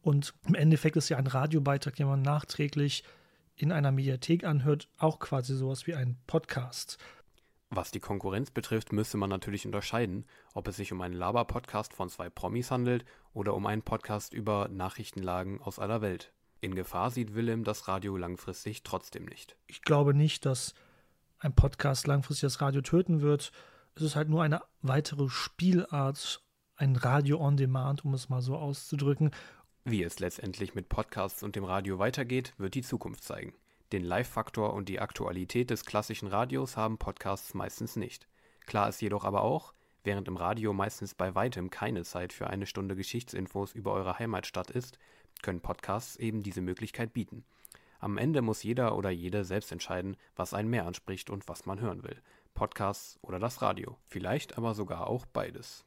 Und 0.00 0.34
im 0.46 0.56
Endeffekt 0.56 0.96
ist 0.96 1.08
ja 1.08 1.16
ein 1.16 1.28
Radiobeitrag, 1.28 1.94
den 1.94 2.08
man 2.08 2.22
nachträglich 2.22 3.04
in 3.54 3.70
einer 3.70 3.92
Mediathek 3.92 4.44
anhört, 4.44 4.88
auch 4.98 5.20
quasi 5.20 5.54
sowas 5.54 5.86
wie 5.86 5.94
ein 5.94 6.16
Podcast. 6.26 6.98
Was 7.74 7.90
die 7.90 8.00
Konkurrenz 8.00 8.50
betrifft, 8.50 8.92
müsste 8.92 9.16
man 9.16 9.30
natürlich 9.30 9.64
unterscheiden, 9.64 10.26
ob 10.52 10.68
es 10.68 10.76
sich 10.76 10.92
um 10.92 11.00
einen 11.00 11.14
Laber-Podcast 11.14 11.94
von 11.94 12.10
zwei 12.10 12.28
Promis 12.28 12.70
handelt 12.70 13.06
oder 13.32 13.54
um 13.54 13.64
einen 13.64 13.80
Podcast 13.80 14.34
über 14.34 14.68
Nachrichtenlagen 14.68 15.58
aus 15.62 15.78
aller 15.78 16.02
Welt. 16.02 16.34
In 16.60 16.74
Gefahr 16.74 17.10
sieht 17.10 17.34
Willem 17.34 17.64
das 17.64 17.88
Radio 17.88 18.18
langfristig 18.18 18.82
trotzdem 18.82 19.24
nicht. 19.24 19.56
Ich 19.68 19.80
glaube 19.80 20.12
nicht, 20.12 20.44
dass 20.44 20.74
ein 21.38 21.54
Podcast 21.54 22.06
langfristig 22.06 22.42
das 22.42 22.60
Radio 22.60 22.82
töten 22.82 23.22
wird. 23.22 23.52
Es 23.94 24.02
ist 24.02 24.16
halt 24.16 24.28
nur 24.28 24.42
eine 24.42 24.60
weitere 24.82 25.30
Spielart, 25.30 26.42
ein 26.76 26.94
Radio 26.94 27.40
on 27.40 27.56
Demand, 27.56 28.04
um 28.04 28.12
es 28.12 28.28
mal 28.28 28.42
so 28.42 28.54
auszudrücken. 28.54 29.30
Wie 29.84 30.02
es 30.02 30.20
letztendlich 30.20 30.74
mit 30.74 30.90
Podcasts 30.90 31.42
und 31.42 31.56
dem 31.56 31.64
Radio 31.64 31.98
weitergeht, 31.98 32.52
wird 32.58 32.74
die 32.74 32.82
Zukunft 32.82 33.24
zeigen. 33.24 33.54
Den 33.92 34.04
Live-Faktor 34.04 34.72
und 34.72 34.88
die 34.88 35.00
Aktualität 35.00 35.68
des 35.68 35.84
klassischen 35.84 36.26
Radios 36.28 36.78
haben 36.78 36.96
Podcasts 36.96 37.52
meistens 37.52 37.94
nicht. 37.96 38.26
Klar 38.64 38.88
ist 38.88 39.02
jedoch 39.02 39.24
aber 39.24 39.42
auch, 39.42 39.74
während 40.02 40.28
im 40.28 40.38
Radio 40.38 40.72
meistens 40.72 41.14
bei 41.14 41.34
weitem 41.34 41.68
keine 41.68 42.02
Zeit 42.02 42.32
für 42.32 42.46
eine 42.46 42.64
Stunde 42.64 42.96
Geschichtsinfos 42.96 43.74
über 43.74 43.92
eure 43.92 44.18
Heimatstadt 44.18 44.70
ist, 44.70 44.98
können 45.42 45.60
Podcasts 45.60 46.16
eben 46.16 46.42
diese 46.42 46.62
Möglichkeit 46.62 47.12
bieten. 47.12 47.44
Am 47.98 48.16
Ende 48.16 48.40
muss 48.40 48.62
jeder 48.62 48.96
oder 48.96 49.10
jede 49.10 49.44
selbst 49.44 49.70
entscheiden, 49.70 50.16
was 50.36 50.54
einen 50.54 50.70
mehr 50.70 50.86
anspricht 50.86 51.28
und 51.28 51.46
was 51.46 51.66
man 51.66 51.78
hören 51.78 52.02
will. 52.02 52.22
Podcasts 52.54 53.18
oder 53.20 53.38
das 53.38 53.60
Radio. 53.60 53.98
Vielleicht 54.06 54.56
aber 54.56 54.74
sogar 54.74 55.06
auch 55.06 55.26
beides. 55.26 55.84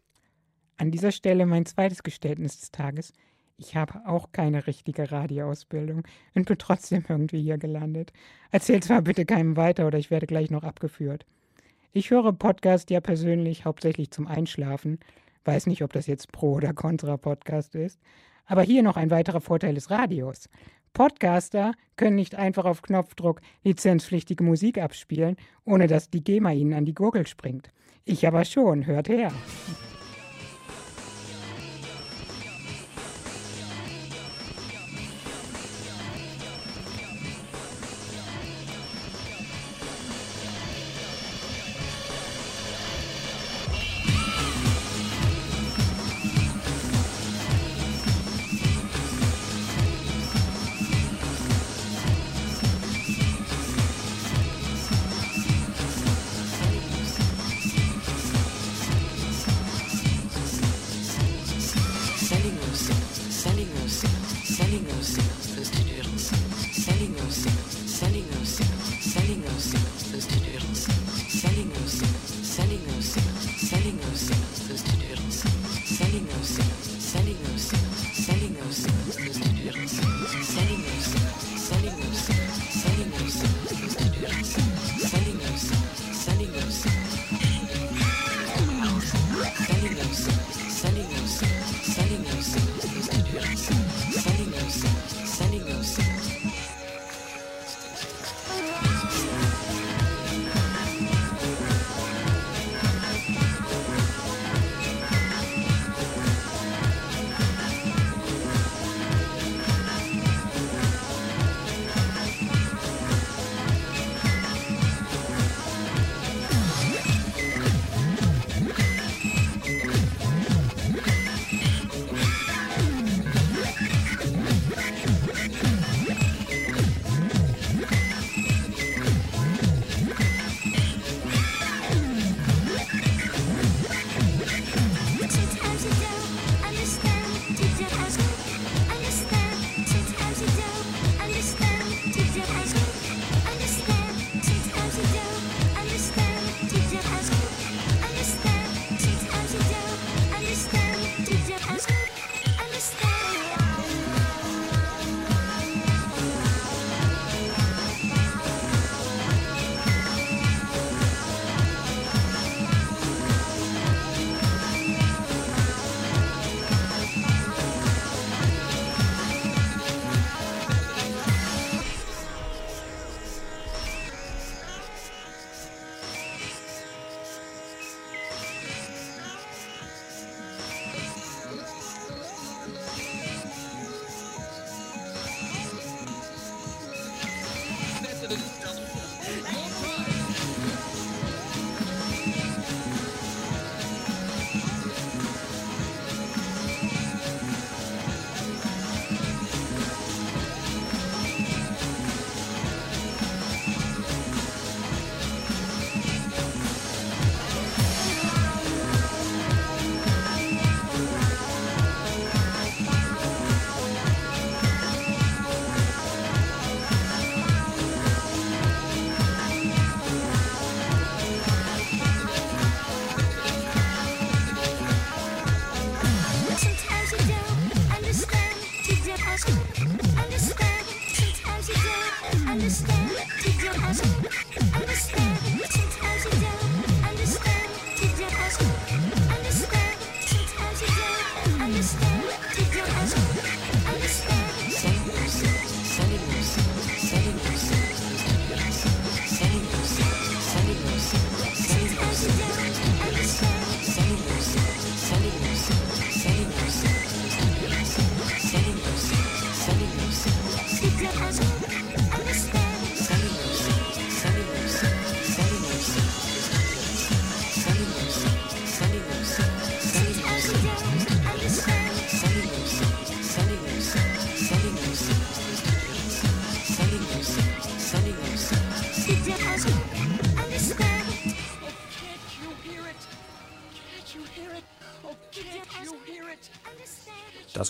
An 0.78 0.91
dieser 0.91 1.12
Stelle 1.12 1.47
mein 1.47 1.66
zweites 1.66 2.03
Geständnis 2.03 2.60
des 2.60 2.70
Tages. 2.70 3.14
Ich 3.58 3.76
habe 3.76 4.01
auch 4.06 4.32
keine 4.32 4.68
richtige 4.68 5.12
Radioausbildung 5.12 6.03
und 6.34 6.45
bin 6.45 6.58
trotzdem 6.58 7.06
irgendwie 7.10 7.41
hier 7.41 7.58
gelandet. 7.58 8.12
Erzählt 8.51 8.84
zwar 8.84 9.01
bitte 9.01 9.26
keinem 9.26 9.56
weiter 9.56 9.88
oder 9.88 9.97
ich 9.97 10.12
werde 10.12 10.28
gleich 10.28 10.51
noch 10.51 10.64
abgeführt. 10.64 11.26
Ich 11.93 12.12
höre 12.12 12.34
Podcast 12.34 12.89
ja 12.89 12.99
persönlich 12.99 13.64
hauptsächlich 13.64 14.12
zum 14.12 14.28
Einschlafen. 14.28 14.99
Weiß 15.45 15.68
nicht, 15.68 15.82
ob 15.84 15.93
das 15.93 16.08
jetzt 16.08 16.32
Pro- 16.34 16.56
oder 16.56 16.74
Contra-Podcast 16.74 17.76
ist. 17.76 18.01
Aber 18.45 18.64
hier 18.64 18.84
noch 18.84 18.97
ein 18.97 19.12
weiterer 19.12 19.41
Vorteil 19.41 19.76
des 19.76 19.89
Radios. 19.89 20.49
Podcaster 20.93 21.74
können 21.95 22.16
nicht 22.16 22.36
einfach 22.36 22.66
auf 22.66 22.82
Knopfdruck 22.82 23.41
lizenzpflichtige 23.64 24.43
Musik 24.43 24.78
abspielen, 24.78 25.38
ohne 25.64 25.88
dass 25.88 26.10
die 26.10 26.24
GEMA 26.24 26.51
ihnen 26.51 26.74
an 26.74 26.86
die 26.86 26.93
Gurgel 26.93 27.28
springt. 27.28 27.72
Ich 28.03 28.28
aber 28.28 28.45
schon, 28.45 28.86
hört 28.86 29.10
her. 29.10 29.32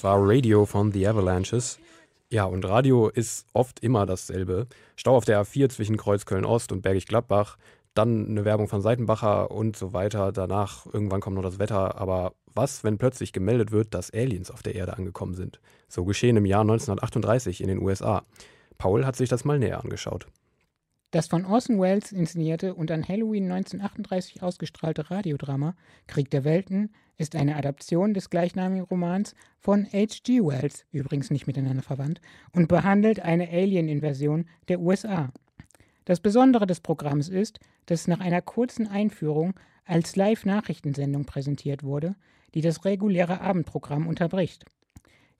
War 0.05 0.19
Radio 0.19 0.67
von 0.67 0.91
The 0.91 1.07
Avalanches. 1.07 1.79
Ja, 2.29 2.45
und 2.45 2.63
Radio 2.63 3.09
ist 3.09 3.47
oft 3.53 3.79
immer 3.79 4.05
dasselbe. 4.05 4.67
Stau 4.95 5.17
auf 5.17 5.25
der 5.25 5.41
A4 5.41 5.69
zwischen 5.69 5.97
Kreuzköln-Ost 5.97 6.71
und 6.71 6.83
Bergisch 6.83 7.07
Gladbach, 7.07 7.57
dann 7.95 8.27
eine 8.27 8.45
Werbung 8.45 8.67
von 8.67 8.81
Seitenbacher 8.81 9.49
und 9.49 9.75
so 9.75 9.93
weiter. 9.93 10.31
Danach 10.31 10.85
irgendwann 10.85 11.21
kommt 11.21 11.37
noch 11.37 11.41
das 11.41 11.57
Wetter. 11.57 11.99
Aber 11.99 12.33
was, 12.53 12.83
wenn 12.83 12.99
plötzlich 12.99 13.33
gemeldet 13.33 13.71
wird, 13.71 13.95
dass 13.95 14.13
Aliens 14.13 14.51
auf 14.51 14.61
der 14.61 14.75
Erde 14.75 14.95
angekommen 14.95 15.33
sind? 15.33 15.59
So 15.87 16.05
geschehen 16.05 16.37
im 16.37 16.45
Jahr 16.45 16.61
1938 16.61 17.61
in 17.61 17.67
den 17.67 17.81
USA. 17.81 18.21
Paul 18.77 19.07
hat 19.07 19.15
sich 19.15 19.29
das 19.29 19.43
mal 19.43 19.57
näher 19.57 19.83
angeschaut. 19.83 20.27
Das 21.09 21.25
von 21.25 21.45
Orson 21.45 21.81
Welles 21.81 22.11
inszenierte 22.11 22.75
und 22.75 22.91
an 22.91 23.07
Halloween 23.07 23.51
1938 23.51 24.43
ausgestrahlte 24.43 25.09
Radiodrama 25.09 25.75
Krieg 26.05 26.29
der 26.29 26.43
Welten 26.43 26.93
ist 27.17 27.35
eine 27.35 27.55
Adaption 27.55 28.13
des 28.13 28.29
gleichnamigen 28.29 28.85
Romans 28.85 29.35
von 29.59 29.85
H.G. 29.85 30.41
Wells, 30.41 30.85
übrigens 30.91 31.31
nicht 31.31 31.47
miteinander 31.47 31.83
verwandt, 31.83 32.21
und 32.51 32.67
behandelt 32.67 33.19
eine 33.19 33.49
Alien-Invasion 33.49 34.45
der 34.67 34.79
USA. 34.79 35.31
Das 36.05 36.19
Besondere 36.19 36.67
des 36.67 36.81
Programms 36.81 37.29
ist, 37.29 37.59
dass 37.87 38.01
es 38.01 38.07
nach 38.07 38.19
einer 38.19 38.41
kurzen 38.41 38.87
Einführung 38.87 39.53
als 39.85 40.15
Live-Nachrichtensendung 40.15 41.25
präsentiert 41.25 41.83
wurde, 41.83 42.15
die 42.53 42.61
das 42.61 42.85
reguläre 42.85 43.41
Abendprogramm 43.41 44.07
unterbricht. 44.07 44.65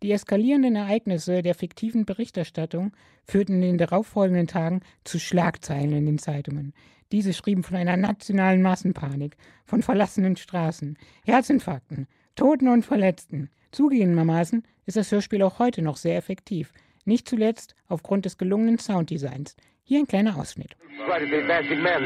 Die 0.03 0.11
eskalierenden 0.11 0.75
Ereignisse 0.75 1.41
der 1.41 1.55
fiktiven 1.55 2.05
Berichterstattung 2.05 2.91
führten 3.23 3.55
in 3.55 3.61
den 3.61 3.77
darauffolgenden 3.77 4.47
Tagen 4.47 4.81
zu 5.03 5.19
Schlagzeilen 5.19 5.93
in 5.93 6.05
den 6.05 6.19
Zeitungen. 6.19 6.73
Diese 7.11 7.33
schrieben 7.33 7.63
von 7.63 7.77
einer 7.77 7.97
nationalen 7.97 8.61
Massenpanik, 8.61 9.37
von 9.65 9.81
verlassenen 9.81 10.35
Straßen, 10.35 10.97
Herzinfarkten, 11.25 12.07
Toten 12.35 12.67
und 12.67 12.83
Verletzten. 12.85 13.49
Zugegebenermaßen 13.71 14.63
ist 14.85 14.97
das 14.97 15.11
Hörspiel 15.11 15.43
auch 15.43 15.59
heute 15.59 15.81
noch 15.81 15.97
sehr 15.97 16.17
effektiv, 16.17 16.71
nicht 17.05 17.29
zuletzt 17.29 17.75
aufgrund 17.87 18.25
des 18.25 18.37
gelungenen 18.37 18.79
Sounddesigns. 18.79 19.55
Hier 19.83 19.99
ein 19.99 20.07
kleiner 20.07 20.37
Ausschnitt. 20.37 20.75
Right 21.07 21.21
at 21.21 21.29
the 21.29 21.37
advancing 21.37 21.81
men. 21.81 22.03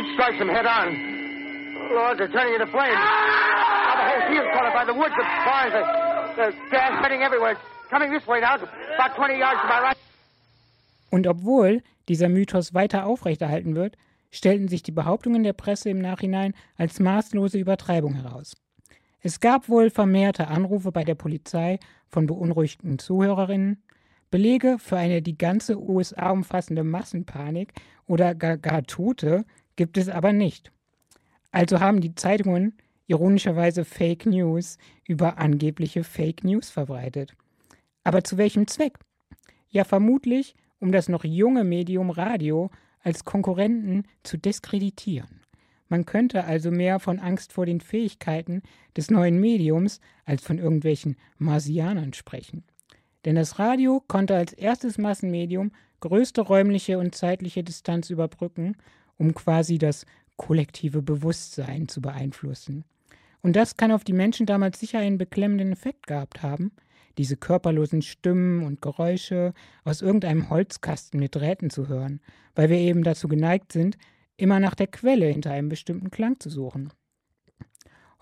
It 0.00 0.14
strikes 0.14 0.38
them 0.38 0.48
head 0.48 0.64
on. 0.64 0.96
Lord, 1.92 2.18
they're 2.18 2.32
turning 2.32 2.54
into 2.54 2.66
flames. 2.72 2.96
Now 2.96 3.96
the 3.96 4.06
whole 4.08 4.22
field's 4.30 4.48
caught 4.54 4.64
up 4.64 4.74
by 4.74 4.84
the 4.86 4.94
woods, 4.94 5.12
the 5.18 5.26
fires, 5.44 5.74
the, 5.74 5.82
the 6.40 6.46
gas 6.70 6.96
spreading 6.98 7.22
everywhere. 7.22 7.52
It's 7.52 7.90
coming 7.90 8.12
this 8.12 8.26
way 8.26 8.40
now, 8.40 8.54
it's 8.54 8.64
about 8.94 9.14
20 9.16 9.38
yards 9.38 9.60
to 9.60 9.66
my 9.68 9.80
right. 9.82 9.96
Und 11.10 11.26
obwohl 11.26 11.82
dieser 12.08 12.28
Mythos 12.28 12.72
weiter 12.72 13.06
aufrechterhalten 13.06 13.74
wird, 13.74 13.96
stellten 14.30 14.68
sich 14.68 14.82
die 14.82 14.92
Behauptungen 14.92 15.42
der 15.42 15.52
Presse 15.52 15.90
im 15.90 15.98
Nachhinein 15.98 16.54
als 16.76 17.00
maßlose 17.00 17.58
Übertreibung 17.58 18.14
heraus. 18.14 18.56
Es 19.20 19.40
gab 19.40 19.68
wohl 19.68 19.90
vermehrte 19.90 20.48
Anrufe 20.48 20.92
bei 20.92 21.04
der 21.04 21.14
Polizei 21.14 21.78
von 22.08 22.26
beunruhigten 22.26 22.98
Zuhörerinnen, 22.98 23.82
Belege 24.30 24.78
für 24.78 24.96
eine 24.96 25.22
die 25.22 25.36
ganze 25.36 25.78
USA 25.78 26.30
umfassende 26.30 26.84
Massenpanik 26.84 27.72
oder 28.06 28.34
gar, 28.34 28.56
gar 28.56 28.84
Tote 28.84 29.44
gibt 29.74 29.98
es 29.98 30.08
aber 30.08 30.32
nicht. 30.32 30.70
Also 31.50 31.80
haben 31.80 32.00
die 32.00 32.14
Zeitungen 32.14 32.76
ironischerweise 33.08 33.84
Fake 33.84 34.26
News 34.26 34.78
über 35.06 35.38
angebliche 35.38 36.04
Fake 36.04 36.44
News 36.44 36.70
verbreitet. 36.70 37.34
Aber 38.04 38.22
zu 38.22 38.38
welchem 38.38 38.68
Zweck? 38.68 38.98
Ja, 39.68 39.82
vermutlich, 39.82 40.54
um 40.80 40.92
das 40.92 41.08
noch 41.08 41.24
junge 41.24 41.64
Medium 41.64 42.10
Radio 42.10 42.70
als 43.02 43.24
Konkurrenten 43.24 44.04
zu 44.22 44.36
diskreditieren. 44.36 45.40
Man 45.88 46.06
könnte 46.06 46.44
also 46.44 46.70
mehr 46.70 47.00
von 47.00 47.18
Angst 47.18 47.52
vor 47.52 47.66
den 47.66 47.80
Fähigkeiten 47.80 48.62
des 48.96 49.10
neuen 49.10 49.40
Mediums 49.40 50.00
als 50.24 50.42
von 50.42 50.58
irgendwelchen 50.58 51.16
Marsianern 51.38 52.12
sprechen. 52.12 52.64
Denn 53.24 53.34
das 53.34 53.58
Radio 53.58 54.02
konnte 54.06 54.36
als 54.36 54.52
erstes 54.52 54.98
Massenmedium 54.98 55.72
größte 56.00 56.40
räumliche 56.40 56.98
und 56.98 57.14
zeitliche 57.14 57.62
Distanz 57.62 58.08
überbrücken, 58.08 58.76
um 59.18 59.34
quasi 59.34 59.78
das 59.78 60.06
kollektive 60.36 61.02
Bewusstsein 61.02 61.88
zu 61.88 62.00
beeinflussen. 62.00 62.84
Und 63.42 63.56
das 63.56 63.76
kann 63.76 63.92
auf 63.92 64.04
die 64.04 64.12
Menschen 64.12 64.46
damals 64.46 64.80
sicher 64.80 65.00
einen 65.00 65.18
beklemmenden 65.18 65.72
Effekt 65.72 66.06
gehabt 66.06 66.42
haben, 66.42 66.72
diese 67.20 67.36
körperlosen 67.36 68.00
Stimmen 68.00 68.64
und 68.64 68.80
Geräusche 68.80 69.52
aus 69.84 70.00
irgendeinem 70.00 70.48
Holzkasten 70.48 71.20
mit 71.20 71.34
Drähten 71.34 71.68
zu 71.68 71.86
hören, 71.86 72.20
weil 72.54 72.70
wir 72.70 72.78
eben 72.78 73.02
dazu 73.02 73.28
geneigt 73.28 73.72
sind, 73.72 73.98
immer 74.38 74.58
nach 74.58 74.74
der 74.74 74.86
Quelle 74.86 75.26
hinter 75.26 75.50
einem 75.50 75.68
bestimmten 75.68 76.10
Klang 76.10 76.40
zu 76.40 76.48
suchen. 76.48 76.94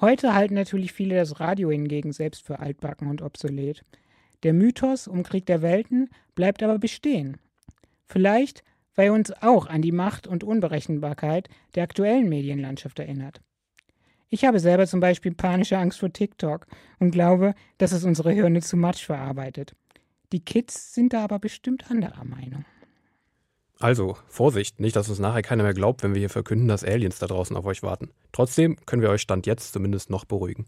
Heute 0.00 0.34
halten 0.34 0.54
natürlich 0.54 0.92
viele 0.92 1.14
das 1.14 1.38
Radio 1.38 1.70
hingegen 1.70 2.10
selbst 2.10 2.44
für 2.44 2.58
altbacken 2.58 3.06
und 3.06 3.22
obsolet. 3.22 3.84
Der 4.42 4.52
Mythos 4.52 5.06
um 5.06 5.22
Krieg 5.22 5.46
der 5.46 5.62
Welten 5.62 6.10
bleibt 6.34 6.64
aber 6.64 6.80
bestehen. 6.80 7.36
Vielleicht, 8.04 8.64
weil 8.96 9.06
er 9.06 9.12
uns 9.12 9.30
auch 9.30 9.68
an 9.68 9.80
die 9.80 9.92
Macht 9.92 10.26
und 10.26 10.42
Unberechenbarkeit 10.42 11.48
der 11.76 11.84
aktuellen 11.84 12.28
Medienlandschaft 12.28 12.98
erinnert. 12.98 13.40
Ich 14.30 14.44
habe 14.44 14.60
selber 14.60 14.86
zum 14.86 15.00
Beispiel 15.00 15.34
panische 15.34 15.78
Angst 15.78 16.00
vor 16.00 16.12
TikTok 16.12 16.66
und 16.98 17.10
glaube, 17.10 17.54
dass 17.78 17.92
es 17.92 18.04
unsere 18.04 18.32
Hirne 18.32 18.60
zu 18.60 18.76
Matsch 18.76 19.04
verarbeitet. 19.04 19.74
Die 20.32 20.44
Kids 20.44 20.94
sind 20.94 21.14
da 21.14 21.24
aber 21.24 21.38
bestimmt 21.38 21.90
anderer 21.90 22.24
Meinung. 22.24 22.64
Also, 23.80 24.16
Vorsicht, 24.26 24.80
nicht, 24.80 24.96
dass 24.96 25.08
uns 25.08 25.20
nachher 25.20 25.42
keiner 25.42 25.62
mehr 25.62 25.72
glaubt, 25.72 26.02
wenn 26.02 26.12
wir 26.12 26.18
hier 26.18 26.30
verkünden, 26.30 26.68
dass 26.68 26.84
Aliens 26.84 27.18
da 27.18 27.26
draußen 27.26 27.56
auf 27.56 27.64
euch 27.64 27.82
warten. 27.82 28.10
Trotzdem 28.32 28.76
können 28.86 29.02
wir 29.02 29.10
euch 29.10 29.22
Stand 29.22 29.46
jetzt 29.46 29.72
zumindest 29.72 30.10
noch 30.10 30.24
beruhigen. 30.24 30.66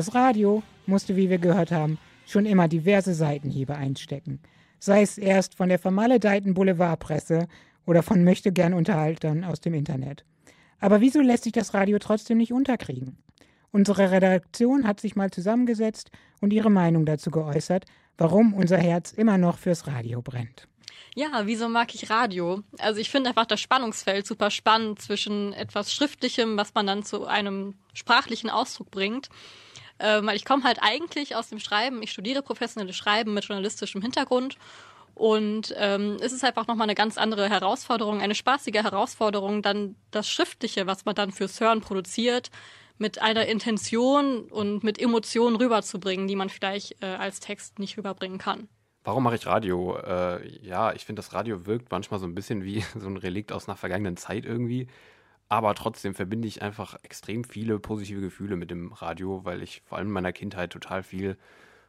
Das 0.00 0.14
Radio 0.14 0.62
musste, 0.86 1.14
wie 1.14 1.28
wir 1.28 1.36
gehört 1.36 1.72
haben, 1.72 1.98
schon 2.26 2.46
immer 2.46 2.68
diverse 2.68 3.12
Seitenhiebe 3.12 3.74
einstecken. 3.74 4.40
Sei 4.78 5.02
es 5.02 5.18
erst 5.18 5.54
von 5.54 5.68
der 5.68 5.78
vermaledeiten 5.78 6.54
Boulevardpresse 6.54 7.48
oder 7.84 8.02
von 8.02 8.24
möchtegern 8.24 8.72
Unterhaltern 8.72 9.44
aus 9.44 9.60
dem 9.60 9.74
Internet. 9.74 10.24
Aber 10.78 11.02
wieso 11.02 11.20
lässt 11.20 11.44
sich 11.44 11.52
das 11.52 11.74
Radio 11.74 11.98
trotzdem 11.98 12.38
nicht 12.38 12.50
unterkriegen? 12.50 13.18
Unsere 13.72 14.10
Redaktion 14.10 14.86
hat 14.86 15.00
sich 15.00 15.16
mal 15.16 15.30
zusammengesetzt 15.30 16.10
und 16.40 16.54
ihre 16.54 16.70
Meinung 16.70 17.04
dazu 17.04 17.30
geäußert, 17.30 17.84
warum 18.16 18.54
unser 18.54 18.78
Herz 18.78 19.12
immer 19.12 19.36
noch 19.36 19.58
fürs 19.58 19.86
Radio 19.86 20.22
brennt. 20.22 20.66
Ja, 21.14 21.42
wieso 21.44 21.68
mag 21.68 21.94
ich 21.94 22.08
Radio? 22.08 22.62
Also 22.78 23.00
ich 23.00 23.10
finde 23.10 23.28
einfach 23.28 23.44
das 23.44 23.60
Spannungsfeld 23.60 24.26
super 24.26 24.50
spannend 24.50 25.02
zwischen 25.02 25.52
etwas 25.52 25.92
Schriftlichem, 25.92 26.56
was 26.56 26.72
man 26.72 26.86
dann 26.86 27.02
zu 27.02 27.26
einem 27.26 27.74
sprachlichen 27.92 28.48
Ausdruck 28.48 28.90
bringt. 28.90 29.28
Ähm, 30.00 30.26
weil 30.26 30.36
ich 30.36 30.44
komme 30.44 30.64
halt 30.64 30.78
eigentlich 30.80 31.36
aus 31.36 31.48
dem 31.48 31.58
Schreiben, 31.58 32.02
ich 32.02 32.10
studiere 32.10 32.42
professionelles 32.42 32.96
Schreiben 32.96 33.34
mit 33.34 33.44
journalistischem 33.44 34.02
Hintergrund. 34.02 34.56
Und 35.14 35.74
ähm, 35.76 36.16
es 36.22 36.32
ist 36.32 36.44
einfach 36.44 36.66
nochmal 36.66 36.86
eine 36.86 36.94
ganz 36.94 37.18
andere 37.18 37.50
Herausforderung, 37.50 38.22
eine 38.22 38.34
spaßige 38.34 38.82
Herausforderung, 38.82 39.60
dann 39.60 39.96
das 40.10 40.30
Schriftliche, 40.30 40.86
was 40.86 41.04
man 41.04 41.14
dann 41.14 41.30
fürs 41.30 41.60
Hören 41.60 41.82
produziert, 41.82 42.50
mit 42.96 43.20
einer 43.20 43.46
Intention 43.46 44.44
und 44.50 44.82
mit 44.84 45.00
Emotionen 45.00 45.56
rüberzubringen, 45.56 46.26
die 46.26 46.36
man 46.36 46.48
vielleicht 46.48 47.02
äh, 47.02 47.06
als 47.06 47.40
Text 47.40 47.78
nicht 47.78 47.98
rüberbringen 47.98 48.38
kann. 48.38 48.68
Warum 49.04 49.22
mache 49.24 49.36
ich 49.36 49.46
Radio? 49.46 49.96
Äh, 49.96 50.46
ja, 50.60 50.92
ich 50.92 51.06
finde, 51.06 51.20
das 51.20 51.32
Radio 51.32 51.66
wirkt 51.66 51.90
manchmal 51.90 52.20
so 52.20 52.26
ein 52.26 52.34
bisschen 52.34 52.64
wie 52.64 52.84
so 52.98 53.06
ein 53.06 53.16
Relikt 53.16 53.52
aus 53.52 53.68
einer 53.68 53.76
vergangenen 53.76 54.16
Zeit 54.16 54.44
irgendwie. 54.44 54.86
Aber 55.50 55.74
trotzdem 55.74 56.14
verbinde 56.14 56.48
ich 56.48 56.62
einfach 56.62 56.96
extrem 57.02 57.44
viele 57.44 57.78
positive 57.80 58.20
Gefühle 58.20 58.56
mit 58.56 58.70
dem 58.70 58.92
Radio, 58.92 59.44
weil 59.44 59.62
ich 59.62 59.82
vor 59.84 59.98
allem 59.98 60.06
in 60.06 60.12
meiner 60.14 60.32
Kindheit 60.32 60.70
total 60.70 61.02
viel 61.02 61.36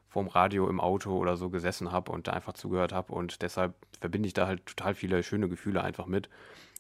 vorm 0.10 0.28
Radio 0.28 0.68
im 0.68 0.82
Auto 0.82 1.16
oder 1.16 1.38
so 1.38 1.50
gesessen 1.50 1.92
habe 1.92 2.12
und 2.12 2.28
da 2.28 2.34
einfach 2.34 2.54
zugehört 2.54 2.92
habe. 2.92 3.14
Und 3.14 3.44
deshalb 3.44 3.76
verbinde 4.00 4.28
ich 4.28 4.34
da 4.34 4.48
halt 4.48 4.66
total 4.66 4.96
viele 4.96 5.22
schöne 5.24 5.48
Gefühle 5.48 5.84
einfach 5.84 6.08
mit. 6.08 6.28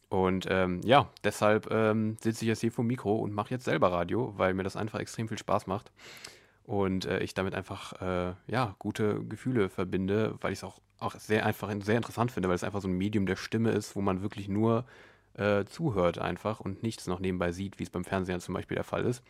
Und 0.09 0.47
ähm, 0.49 0.81
ja, 0.83 1.07
deshalb 1.23 1.71
ähm, 1.71 2.17
sitze 2.19 2.45
ich 2.45 2.49
jetzt 2.49 2.61
hier 2.61 2.71
vor 2.71 2.83
dem 2.83 2.87
Mikro 2.87 3.15
und 3.15 3.31
mache 3.31 3.51
jetzt 3.51 3.65
selber 3.65 3.91
Radio, 3.91 4.33
weil 4.37 4.53
mir 4.55 4.63
das 4.63 4.75
einfach 4.75 4.99
extrem 4.99 5.27
viel 5.29 5.37
Spaß 5.37 5.67
macht. 5.67 5.91
und 6.63 7.05
äh, 7.05 7.19
ich 7.19 7.33
damit 7.33 7.55
einfach 7.55 8.01
äh, 8.01 8.33
ja, 8.47 8.75
gute 8.79 9.23
Gefühle 9.25 9.69
verbinde, 9.69 10.35
weil 10.41 10.53
ich 10.53 10.59
es 10.59 10.63
auch, 10.63 10.79
auch 10.99 11.15
sehr 11.15 11.45
einfach 11.45 11.71
sehr 11.81 11.97
interessant 11.97 12.31
finde, 12.31 12.49
weil 12.49 12.55
es 12.55 12.63
einfach 12.63 12.81
so 12.81 12.87
ein 12.87 12.97
Medium 12.97 13.25
der 13.25 13.35
Stimme 13.35 13.71
ist, 13.71 13.95
wo 13.95 14.01
man 14.01 14.21
wirklich 14.21 14.47
nur 14.47 14.85
äh, 15.35 15.65
zuhört 15.65 16.19
einfach 16.19 16.59
und 16.59 16.83
nichts 16.83 17.07
noch 17.07 17.19
nebenbei 17.19 17.51
sieht, 17.51 17.79
wie 17.79 17.83
es 17.83 17.89
beim 17.89 18.03
Fernsehen 18.03 18.39
zum 18.39 18.53
Beispiel 18.53 18.75
der 18.75 18.83
Fall 18.83 19.05
ist. 19.05 19.23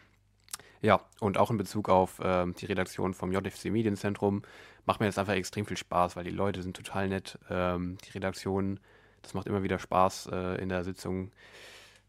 Ja, 0.81 1.01
und 1.19 1.37
auch 1.37 1.51
in 1.51 1.57
Bezug 1.57 1.89
auf 1.89 2.19
ähm, 2.23 2.55
die 2.55 2.65
Redaktion 2.65 3.13
vom 3.13 3.31
JFC 3.31 3.65
Medienzentrum 3.65 4.41
macht 4.85 4.99
mir 4.99 5.05
das 5.05 5.19
einfach 5.19 5.33
extrem 5.33 5.65
viel 5.65 5.77
Spaß, 5.77 6.15
weil 6.15 6.23
die 6.23 6.31
Leute 6.31 6.63
sind 6.63 6.75
total 6.75 7.07
nett. 7.07 7.37
Ähm, 7.49 7.97
die 8.03 8.11
Redaktion, 8.11 8.79
das 9.21 9.35
macht 9.35 9.47
immer 9.47 9.61
wieder 9.61 9.77
Spaß 9.77 10.29
äh, 10.31 10.61
in 10.61 10.69
der 10.69 10.83
Sitzung, 10.83 11.31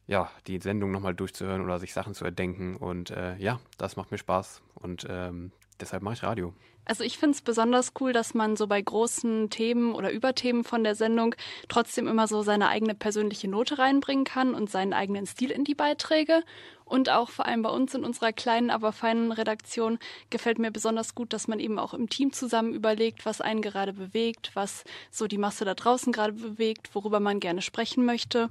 ja, 0.07 0.31
die 0.47 0.59
Sendung 0.59 0.91
nochmal 0.91 1.15
durchzuhören 1.15 1.63
oder 1.63 1.79
sich 1.79 1.93
Sachen 1.93 2.15
zu 2.15 2.25
erdenken. 2.25 2.77
Und 2.77 3.11
äh, 3.11 3.37
ja, 3.37 3.61
das 3.77 3.97
macht 3.97 4.11
mir 4.11 4.19
Spaß 4.19 4.63
und 4.75 5.07
ähm, 5.09 5.53
deshalb 5.81 6.03
mache 6.03 6.15
ich 6.15 6.23
Radio. 6.23 6.55
Also 6.85 7.05
ich 7.05 7.17
finde 7.17 7.37
es 7.37 7.43
besonders 7.43 7.93
cool, 8.01 8.13
dass 8.13 8.35
man 8.35 8.57
so 8.57 8.67
bei 8.67 8.83
großen 8.83 9.51
Themen 9.51 9.95
oder 9.95 10.11
Überthemen 10.11 10.65
von 10.65 10.83
der 10.83 10.97
Sendung 10.97 11.37
trotzdem 11.69 12.09
immer 12.09 12.27
so 12.27 12.43
seine 12.43 12.69
eigene 12.69 12.95
persönliche 12.95 13.49
Note 13.49 13.79
reinbringen 13.79 14.25
kann 14.25 14.55
und 14.55 14.69
seinen 14.69 14.93
eigenen 14.93 15.27
Stil 15.27 15.53
in 15.53 15.63
die 15.63 15.77
Beiträge. 15.77 16.43
Und 16.85 17.09
auch 17.09 17.31
vor 17.31 17.47
allem 17.47 17.63
bei 17.63 17.71
uns 17.71 17.95
in 17.95 18.05
unserer 18.05 18.33
kleinen, 18.33 18.71
aber 18.71 18.93
feinen 18.93 19.31
Redaktion 19.31 19.99
gefällt 20.29 20.59
mir 20.59 20.73
besonders 20.73 21.15
gut, 21.15 21.33
dass 21.33 21.47
man 21.47 21.61
eben 21.61 21.79
auch 21.79 21.95
im 21.95 22.09
Team 22.09 22.33
zusammen 22.33 22.75
überlegt, 22.75 23.25
was 23.25 23.41
einen 23.41 23.63
gerade 23.63 23.93
bewegt, 23.93 24.51
was 24.55 24.83
so 25.11 25.29
die 25.29 25.39
Masse 25.39 25.65
da 25.65 25.75
draußen 25.75 26.13
gerade 26.13 26.33
bewegt, 26.33 26.95
worüber 26.95 27.21
man 27.21 27.39
gerne 27.39 27.63
sprechen 27.63 28.05
möchte 28.05 28.51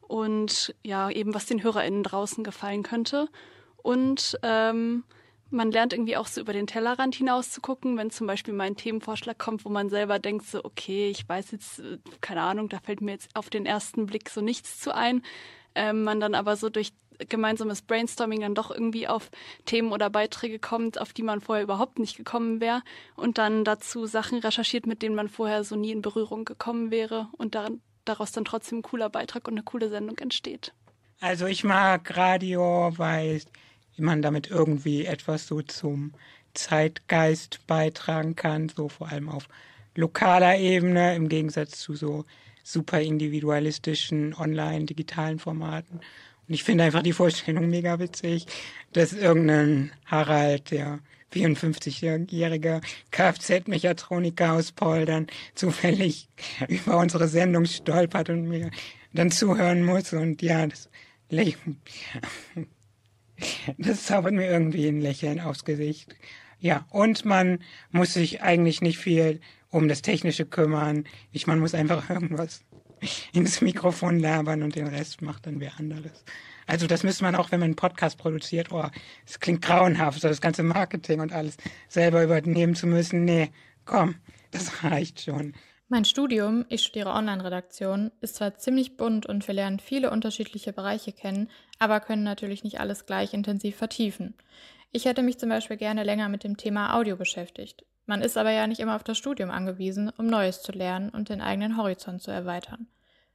und 0.00 0.74
ja, 0.82 1.10
eben 1.10 1.34
was 1.34 1.46
den 1.46 1.62
HörerInnen 1.62 2.04
draußen 2.04 2.44
gefallen 2.44 2.84
könnte. 2.84 3.28
Und 3.82 4.38
ähm, 4.42 5.04
man 5.50 5.70
lernt 5.70 5.92
irgendwie 5.92 6.16
auch 6.16 6.26
so 6.26 6.40
über 6.40 6.52
den 6.52 6.66
Tellerrand 6.66 7.14
hinaus 7.14 7.50
zu 7.50 7.60
gucken, 7.60 7.96
wenn 7.96 8.10
zum 8.10 8.26
Beispiel 8.26 8.54
mal 8.54 8.64
ein 8.64 8.76
Themenvorschlag 8.76 9.38
kommt, 9.38 9.64
wo 9.64 9.68
man 9.68 9.88
selber 9.88 10.18
denkt, 10.18 10.46
so, 10.46 10.64
okay, 10.64 11.08
ich 11.10 11.28
weiß 11.28 11.52
jetzt, 11.52 11.80
äh, 11.80 11.98
keine 12.20 12.42
Ahnung, 12.42 12.68
da 12.68 12.78
fällt 12.78 13.00
mir 13.00 13.12
jetzt 13.12 13.34
auf 13.34 13.50
den 13.50 13.66
ersten 13.66 14.06
Blick 14.06 14.30
so 14.30 14.40
nichts 14.40 14.80
zu 14.80 14.94
ein. 14.94 15.22
Ähm, 15.74 16.04
man 16.04 16.20
dann 16.20 16.34
aber 16.34 16.56
so 16.56 16.70
durch 16.70 16.92
gemeinsames 17.28 17.82
Brainstorming 17.82 18.40
dann 18.40 18.54
doch 18.54 18.70
irgendwie 18.70 19.08
auf 19.08 19.30
Themen 19.64 19.92
oder 19.92 20.10
Beiträge 20.10 20.58
kommt, 20.58 21.00
auf 21.00 21.12
die 21.12 21.22
man 21.22 21.40
vorher 21.40 21.64
überhaupt 21.64 21.98
nicht 21.98 22.16
gekommen 22.16 22.60
wäre 22.60 22.82
und 23.16 23.38
dann 23.38 23.64
dazu 23.64 24.06
Sachen 24.06 24.38
recherchiert, 24.38 24.86
mit 24.86 25.02
denen 25.02 25.14
man 25.14 25.28
vorher 25.28 25.64
so 25.64 25.76
nie 25.76 25.92
in 25.92 26.02
Berührung 26.02 26.44
gekommen 26.44 26.90
wäre 26.90 27.28
und 27.32 27.54
daran, 27.54 27.80
daraus 28.04 28.32
dann 28.32 28.44
trotzdem 28.44 28.78
ein 28.78 28.82
cooler 28.82 29.10
Beitrag 29.10 29.46
und 29.46 29.54
eine 29.54 29.62
coole 29.62 29.88
Sendung 29.88 30.18
entsteht. 30.18 30.72
Also 31.20 31.46
ich 31.46 31.64
mag 31.64 32.16
Radio, 32.16 32.92
weil 32.96 33.40
man 34.02 34.22
damit 34.22 34.50
irgendwie 34.50 35.04
etwas 35.04 35.46
so 35.46 35.62
zum 35.62 36.12
Zeitgeist 36.54 37.66
beitragen 37.66 38.36
kann, 38.36 38.68
so 38.68 38.88
vor 38.88 39.08
allem 39.08 39.28
auf 39.28 39.48
lokaler 39.94 40.58
Ebene 40.58 41.14
im 41.14 41.28
Gegensatz 41.28 41.78
zu 41.78 41.94
so 41.94 42.24
super 42.62 43.00
individualistischen 43.00 44.34
online-digitalen 44.34 45.38
Formaten. 45.38 46.00
Und 46.48 46.54
ich 46.54 46.64
finde 46.64 46.84
einfach 46.84 47.02
die 47.02 47.12
Vorstellung 47.12 47.68
mega 47.68 47.98
witzig, 47.98 48.46
dass 48.92 49.12
irgendein 49.12 49.92
Harald, 50.06 50.70
der 50.70 51.00
54-jährige 51.32 52.80
Kfz-Mechatroniker 53.10 54.52
aus 54.52 54.72
Poldern 54.72 55.26
zufällig 55.54 56.28
über 56.68 56.98
unsere 56.98 57.28
Sendung 57.28 57.66
stolpert 57.66 58.30
und 58.30 58.44
mir 58.48 58.70
dann 59.12 59.30
zuhören 59.30 59.84
muss. 59.84 60.12
Und 60.12 60.42
ja, 60.42 60.66
das, 60.66 60.88
das 63.78 64.04
zaubert 64.04 64.32
mir 64.32 64.46
irgendwie 64.46 64.86
ein 64.88 65.00
Lächeln 65.00 65.40
aufs 65.40 65.64
Gesicht. 65.64 66.14
Ja, 66.58 66.86
und 66.90 67.24
man 67.24 67.58
muss 67.90 68.14
sich 68.14 68.42
eigentlich 68.42 68.80
nicht 68.80 68.98
viel 68.98 69.40
um 69.70 69.88
das 69.88 70.02
Technische 70.02 70.46
kümmern. 70.46 71.04
Ich, 71.32 71.46
man 71.46 71.58
muss 71.58 71.74
einfach 71.74 72.08
irgendwas 72.10 72.64
ins 73.32 73.60
Mikrofon 73.60 74.18
labern 74.18 74.62
und 74.62 74.76
den 74.76 74.86
Rest 74.86 75.20
macht 75.20 75.46
dann 75.46 75.60
wer 75.60 75.78
anderes. 75.78 76.24
Also 76.66 76.86
das 76.86 77.02
müsste 77.02 77.24
man 77.24 77.34
auch, 77.34 77.52
wenn 77.52 77.60
man 77.60 77.66
einen 77.66 77.76
Podcast 77.76 78.16
produziert, 78.16 78.72
oh, 78.72 78.88
es 79.26 79.40
klingt 79.40 79.62
grauenhaft, 79.62 80.20
so 80.20 80.28
das 80.28 80.40
ganze 80.40 80.62
Marketing 80.62 81.20
und 81.20 81.32
alles 81.32 81.56
selber 81.88 82.24
übernehmen 82.24 82.74
zu 82.74 82.86
müssen. 82.86 83.24
Nee, 83.24 83.50
komm, 83.84 84.16
das 84.50 84.82
reicht 84.84 85.20
schon. 85.20 85.54
Mein 85.88 86.06
Studium, 86.06 86.64
ich 86.70 86.82
studiere 86.82 87.10
Online-Redaktion, 87.10 88.10
ist 88.22 88.36
zwar 88.36 88.56
ziemlich 88.56 88.96
bunt 88.96 89.26
und 89.26 89.46
wir 89.46 89.54
lernen 89.54 89.80
viele 89.80 90.10
unterschiedliche 90.10 90.72
Bereiche 90.72 91.12
kennen, 91.12 91.50
aber 91.84 92.00
können 92.00 92.24
natürlich 92.24 92.64
nicht 92.64 92.80
alles 92.80 93.04
gleich 93.04 93.34
intensiv 93.34 93.76
vertiefen. 93.76 94.34
Ich 94.90 95.04
hätte 95.04 95.22
mich 95.22 95.38
zum 95.38 95.50
Beispiel 95.50 95.76
gerne 95.76 96.02
länger 96.02 96.28
mit 96.30 96.44
dem 96.44 96.56
Thema 96.56 96.94
Audio 96.94 97.16
beschäftigt. 97.16 97.84
Man 98.06 98.22
ist 98.22 98.38
aber 98.38 98.50
ja 98.50 98.66
nicht 98.66 98.80
immer 98.80 98.96
auf 98.96 99.04
das 99.04 99.18
Studium 99.18 99.50
angewiesen, 99.50 100.10
um 100.16 100.26
Neues 100.26 100.62
zu 100.62 100.72
lernen 100.72 101.10
und 101.10 101.28
den 101.28 101.40
eigenen 101.40 101.76
Horizont 101.76 102.22
zu 102.22 102.30
erweitern. 102.30 102.86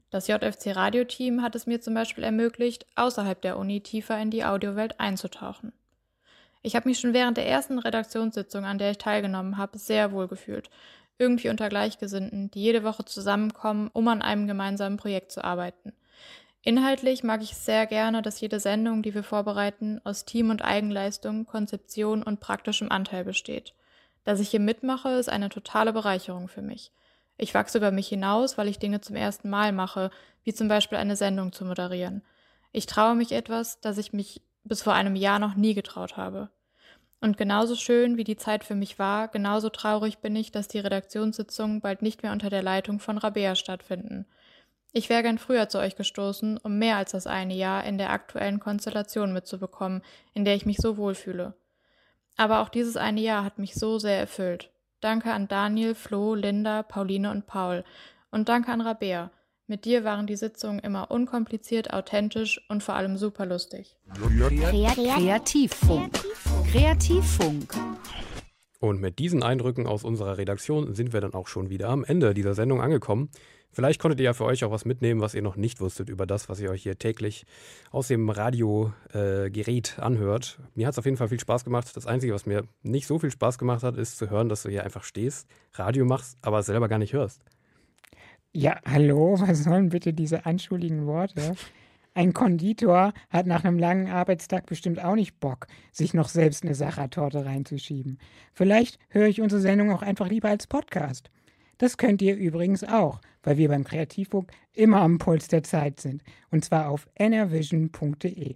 Das 0.10 0.28
JFC 0.28 0.76
Radioteam 0.76 1.44
hat 1.44 1.56
es 1.56 1.68
mir 1.68 1.80
zum 1.82 1.94
Beispiel 1.94 2.24
ermöglicht, 2.24 2.88
außerhalb 2.96 3.40
der 3.42 3.58
Uni 3.58 3.82
tiefer 3.82 4.20
in 4.20 4.32
die 4.32 4.44
Audiowelt 4.44 5.00
einzutauchen. 5.00 5.72
Ich 6.64 6.76
habe 6.76 6.90
mich 6.90 7.00
schon 7.00 7.14
während 7.14 7.38
der 7.38 7.48
ersten 7.48 7.78
Redaktionssitzung, 7.78 8.66
an 8.66 8.80
der 8.80 8.92
ich 8.92 8.98
teilgenommen 8.98 9.58
habe, 9.58 9.78
sehr 9.78 10.12
wohl 10.12 10.28
gefühlt. 10.28 10.70
Irgendwie 11.20 11.50
unter 11.50 11.70
Gleichgesinnten, 11.70 12.50
die 12.52 12.62
jede 12.62 12.84
Woche 12.84 13.06
zusammenkommen, 13.06 13.90
um 13.94 14.08
an 14.08 14.22
einem 14.22 14.48
gemeinsamen 14.48 14.98
Projekt 14.98 15.32
zu 15.32 15.44
arbeiten. 15.44 15.94
Inhaltlich 16.62 17.24
mag 17.24 17.42
ich 17.42 17.56
sehr 17.56 17.88
gerne, 17.88 18.22
dass 18.22 18.42
jede 18.42 18.60
Sendung, 18.60 19.02
die 19.02 19.14
wir 19.14 19.24
vorbereiten, 19.24 20.02
aus 20.04 20.26
Team- 20.26 20.50
und 20.50 20.64
Eigenleistung, 20.64 21.46
Konzeption 21.46 22.22
und 22.22 22.42
praktischem 22.42 22.92
Anteil 22.92 23.24
besteht. 23.24 23.74
Dass 24.26 24.40
ich 24.40 24.50
hier 24.50 24.60
mitmache, 24.60 25.10
ist 25.10 25.30
eine 25.30 25.50
totale 25.50 25.94
Bereicherung 25.94 26.50
für 26.50 26.62
mich. 26.62 26.92
Ich 27.38 27.54
wachse 27.54 27.78
über 27.78 27.92
mich 27.92 28.10
hinaus, 28.10 28.58
weil 28.58 28.68
ich 28.68 28.80
Dinge 28.80 29.00
zum 29.00 29.16
ersten 29.16 29.50
Mal 29.50 29.72
mache, 29.72 30.12
wie 30.44 30.54
zum 30.54 30.68
Beispiel 30.68 30.98
eine 30.98 31.16
Sendung 31.16 31.54
zu 31.54 31.64
moderieren. 31.64 32.22
Ich 32.74 32.86
traue 32.86 33.16
mich 33.16 33.32
etwas, 33.32 33.80
das 33.80 33.98
ich 33.98 34.12
mich 34.12 34.42
bis 34.66 34.82
vor 34.82 34.94
einem 34.94 35.16
Jahr 35.16 35.40
noch 35.40 35.56
nie 35.56 35.74
getraut 35.74 36.18
habe. 36.18 36.50
Und 37.22 37.38
genauso 37.38 37.76
schön 37.76 38.18
wie 38.18 38.24
die 38.26 38.38
Zeit 38.38 38.64
für 38.64 38.76
mich 38.76 39.00
war, 39.00 39.30
genauso 39.30 39.70
traurig 39.70 40.20
bin 40.20 40.36
ich, 40.36 40.52
dass 40.52 40.68
die 40.68 40.80
Redaktionssitzungen 40.80 41.82
bald 41.82 42.02
nicht 42.02 42.24
mehr 42.24 42.32
unter 42.32 42.50
der 42.50 42.64
Leitung 42.64 43.00
von 43.00 43.18
Rabea 43.18 43.56
stattfinden. 43.56 44.26
Ich 44.92 45.10
wäre 45.10 45.22
gern 45.22 45.38
früher 45.38 45.70
zu 45.70 45.78
euch 45.78 45.96
gestoßen, 45.96 46.58
um 46.58 46.80
mehr 46.80 46.98
als 46.98 47.12
das 47.12 47.28
eine 47.28 47.54
Jahr 47.54 47.84
in 47.84 47.98
der 47.98 48.10
aktuellen 48.10 48.60
Konstellation 48.60 49.34
mitzubekommen, 49.34 50.02
in 50.34 50.46
der 50.46 50.56
ich 50.56 50.66
mich 50.66 50.78
so 50.78 50.98
wohlfühle. 50.98 51.54
Aber 52.38 52.62
auch 52.62 52.70
dieses 52.70 52.98
eine 52.98 53.22
Jahr 53.22 53.44
hat 53.44 53.60
mich 53.60 53.76
so 53.76 54.00
sehr 54.00 54.20
erfüllt. 54.20 54.72
Danke 55.02 55.32
an 55.32 55.48
Daniel, 55.48 55.94
Flo, 55.94 56.34
Linda, 56.34 56.84
Pauline 56.84 57.30
und 57.32 57.46
Paul. 57.46 57.84
Und 58.32 58.50
danke 58.50 58.72
an 58.72 58.82
Rabea. 58.82 59.32
Mit 59.68 59.86
dir 59.86 60.04
waren 60.04 60.26
die 60.26 60.36
Sitzungen 60.36 60.80
immer 60.80 61.12
unkompliziert, 61.12 61.94
authentisch 61.94 62.60
und 62.70 62.82
vor 62.82 62.96
allem 62.96 63.18
super 63.18 63.46
lustig. 63.46 63.96
Kreativfunk. 65.14 66.20
Kreativfunk. 66.72 67.76
Und 68.80 69.00
mit 69.00 69.20
diesen 69.20 69.44
Eindrücken 69.44 69.86
aus 69.86 70.04
unserer 70.04 70.38
Redaktion 70.38 70.96
sind 70.96 71.14
wir 71.14 71.22
dann 71.22 71.34
auch 71.34 71.48
schon 71.48 71.70
wieder 71.70 71.90
am 71.90 72.04
Ende 72.04 72.34
dieser 72.34 72.56
Sendung 72.56 72.82
angekommen. 72.82 73.30
Vielleicht 73.72 74.02
konntet 74.02 74.20
ihr 74.20 74.26
ja 74.26 74.34
für 74.34 74.46
euch 74.46 74.64
auch 74.64 74.72
was 74.72 74.86
mitnehmen, 74.86 75.22
was 75.22 75.36
ihr 75.36 75.42
noch 75.42 75.56
nicht 75.56 75.80
wusstet 75.80 76.10
über 76.10 76.26
das, 76.26 76.50
was 76.50 76.60
ihr 76.60 76.72
euch 76.72 76.84
hier 76.84 76.98
täglich 76.98 77.46
aus 77.92 78.08
dem 78.08 78.30
Radiogerät 78.30 79.96
äh, 79.98 80.02
anhört. 80.02 80.60
Mir 80.74 80.88
hat 80.88 80.94
es 80.94 81.00
auf 81.00 81.06
jeden 81.06 81.18
Fall 81.18 81.30
viel 81.30 81.40
Spaß 81.40 81.66
gemacht. 81.66 81.96
Das 81.96 82.08
Einzige, 82.08 82.34
was 82.34 82.46
mir 82.46 82.64
nicht 82.82 83.06
so 83.06 83.20
viel 83.20 83.32
Spaß 83.32 83.58
gemacht 83.60 83.84
hat, 83.84 83.96
ist 83.96 84.18
zu 84.18 84.30
hören, 84.30 84.50
dass 84.50 84.64
du 84.64 84.70
hier 84.70 84.84
einfach 84.84 85.04
stehst, 85.04 85.48
Radio 85.74 86.06
machst, 86.06 86.38
aber 86.42 86.64
selber 86.64 86.88
gar 86.88 87.00
nicht 87.00 87.14
hörst. 87.14 87.42
Ja, 88.52 88.80
hallo, 88.84 89.40
was 89.40 89.64
sollen 89.64 89.90
bitte 89.90 90.14
diese 90.14 90.48
anschuldigen 90.48 91.06
Worte? 91.06 91.54
Ein 92.16 92.34
Konditor 92.34 93.14
hat 93.30 93.46
nach 93.46 93.64
einem 93.64 93.78
langen 93.78 94.10
Arbeitstag 94.10 94.66
bestimmt 94.66 95.02
auch 95.04 95.14
nicht 95.14 95.40
Bock, 95.40 95.68
sich 95.92 96.16
noch 96.16 96.28
selbst 96.28 96.64
eine 96.64 96.74
Sachertorte 96.74 97.46
reinzuschieben. 97.46 98.18
Vielleicht 98.54 98.98
höre 99.10 99.28
ich 99.28 99.42
unsere 99.42 99.62
Sendung 99.62 99.92
auch 99.92 100.02
einfach 100.02 100.28
lieber 100.28 100.50
als 100.50 100.66
Podcast. 100.66 101.30
Das 101.80 101.98
könnt 101.98 102.22
ihr 102.22 102.36
übrigens 102.36 102.84
auch, 102.84 103.22
weil 103.42 103.58
wir 103.58 103.70
beim 103.70 103.86
Kreativfunk 103.86 104.52
immer 104.74 105.02
am 105.02 105.18
Puls 105.18 105.48
der 105.48 105.64
Zeit 105.64 106.00
sind. 106.00 106.22
Und 106.52 106.64
zwar 106.64 106.90
auf 106.90 107.08
nrvision.de. 107.18 108.56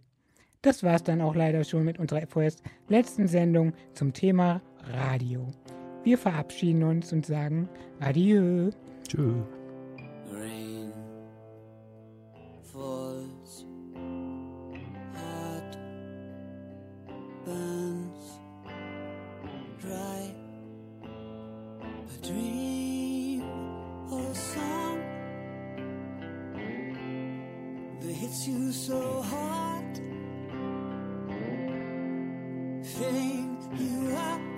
Das 0.61 0.83
war's 0.83 1.03
dann 1.03 1.21
auch 1.21 1.33
leider 1.33 1.63
schon 1.63 1.85
mit 1.85 1.99
unserer 1.99 2.27
vorerst 2.27 2.61
letzten 2.89 3.27
Sendung 3.27 3.73
zum 3.93 4.13
Thema 4.13 4.61
Radio. 4.91 5.47
Wir 6.03 6.17
verabschieden 6.17 6.83
uns 6.83 7.13
und 7.13 7.25
sagen 7.25 7.69
Adieu. 7.99 8.71
Tschö. 9.07 9.41
Rain 10.29 10.91
falls 12.61 13.65
hard 15.13 15.77
burns 17.45 18.39
dry 19.81 20.33
a 22.09 22.27
dream 22.27 22.62
you 28.47 28.71
so 28.71 29.21
hard. 29.21 29.97
Filling 32.83 33.57
you 33.77 34.15
up. 34.15 34.52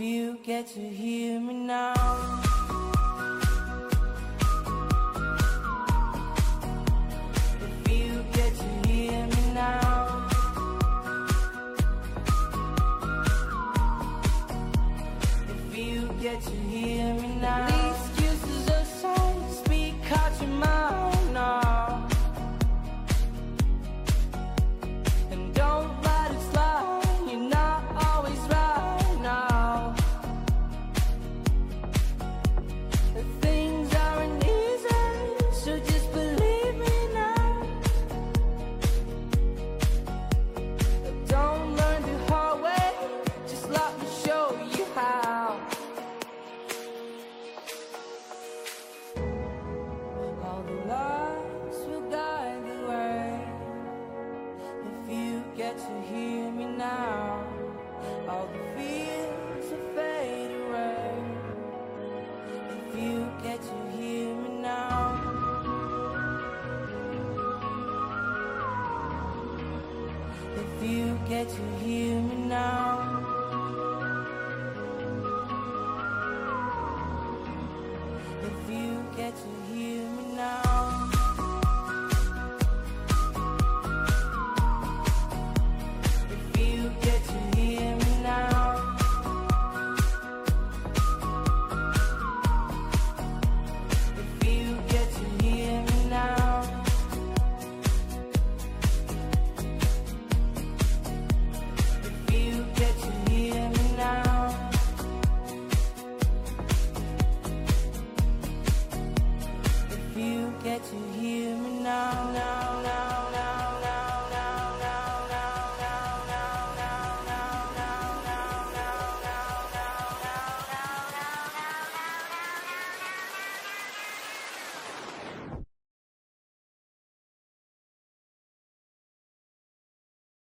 You 0.00 0.38
get 0.42 0.66
to 0.68 0.80
hear 0.80 1.40
me 1.40 1.54
now. 1.54 2.43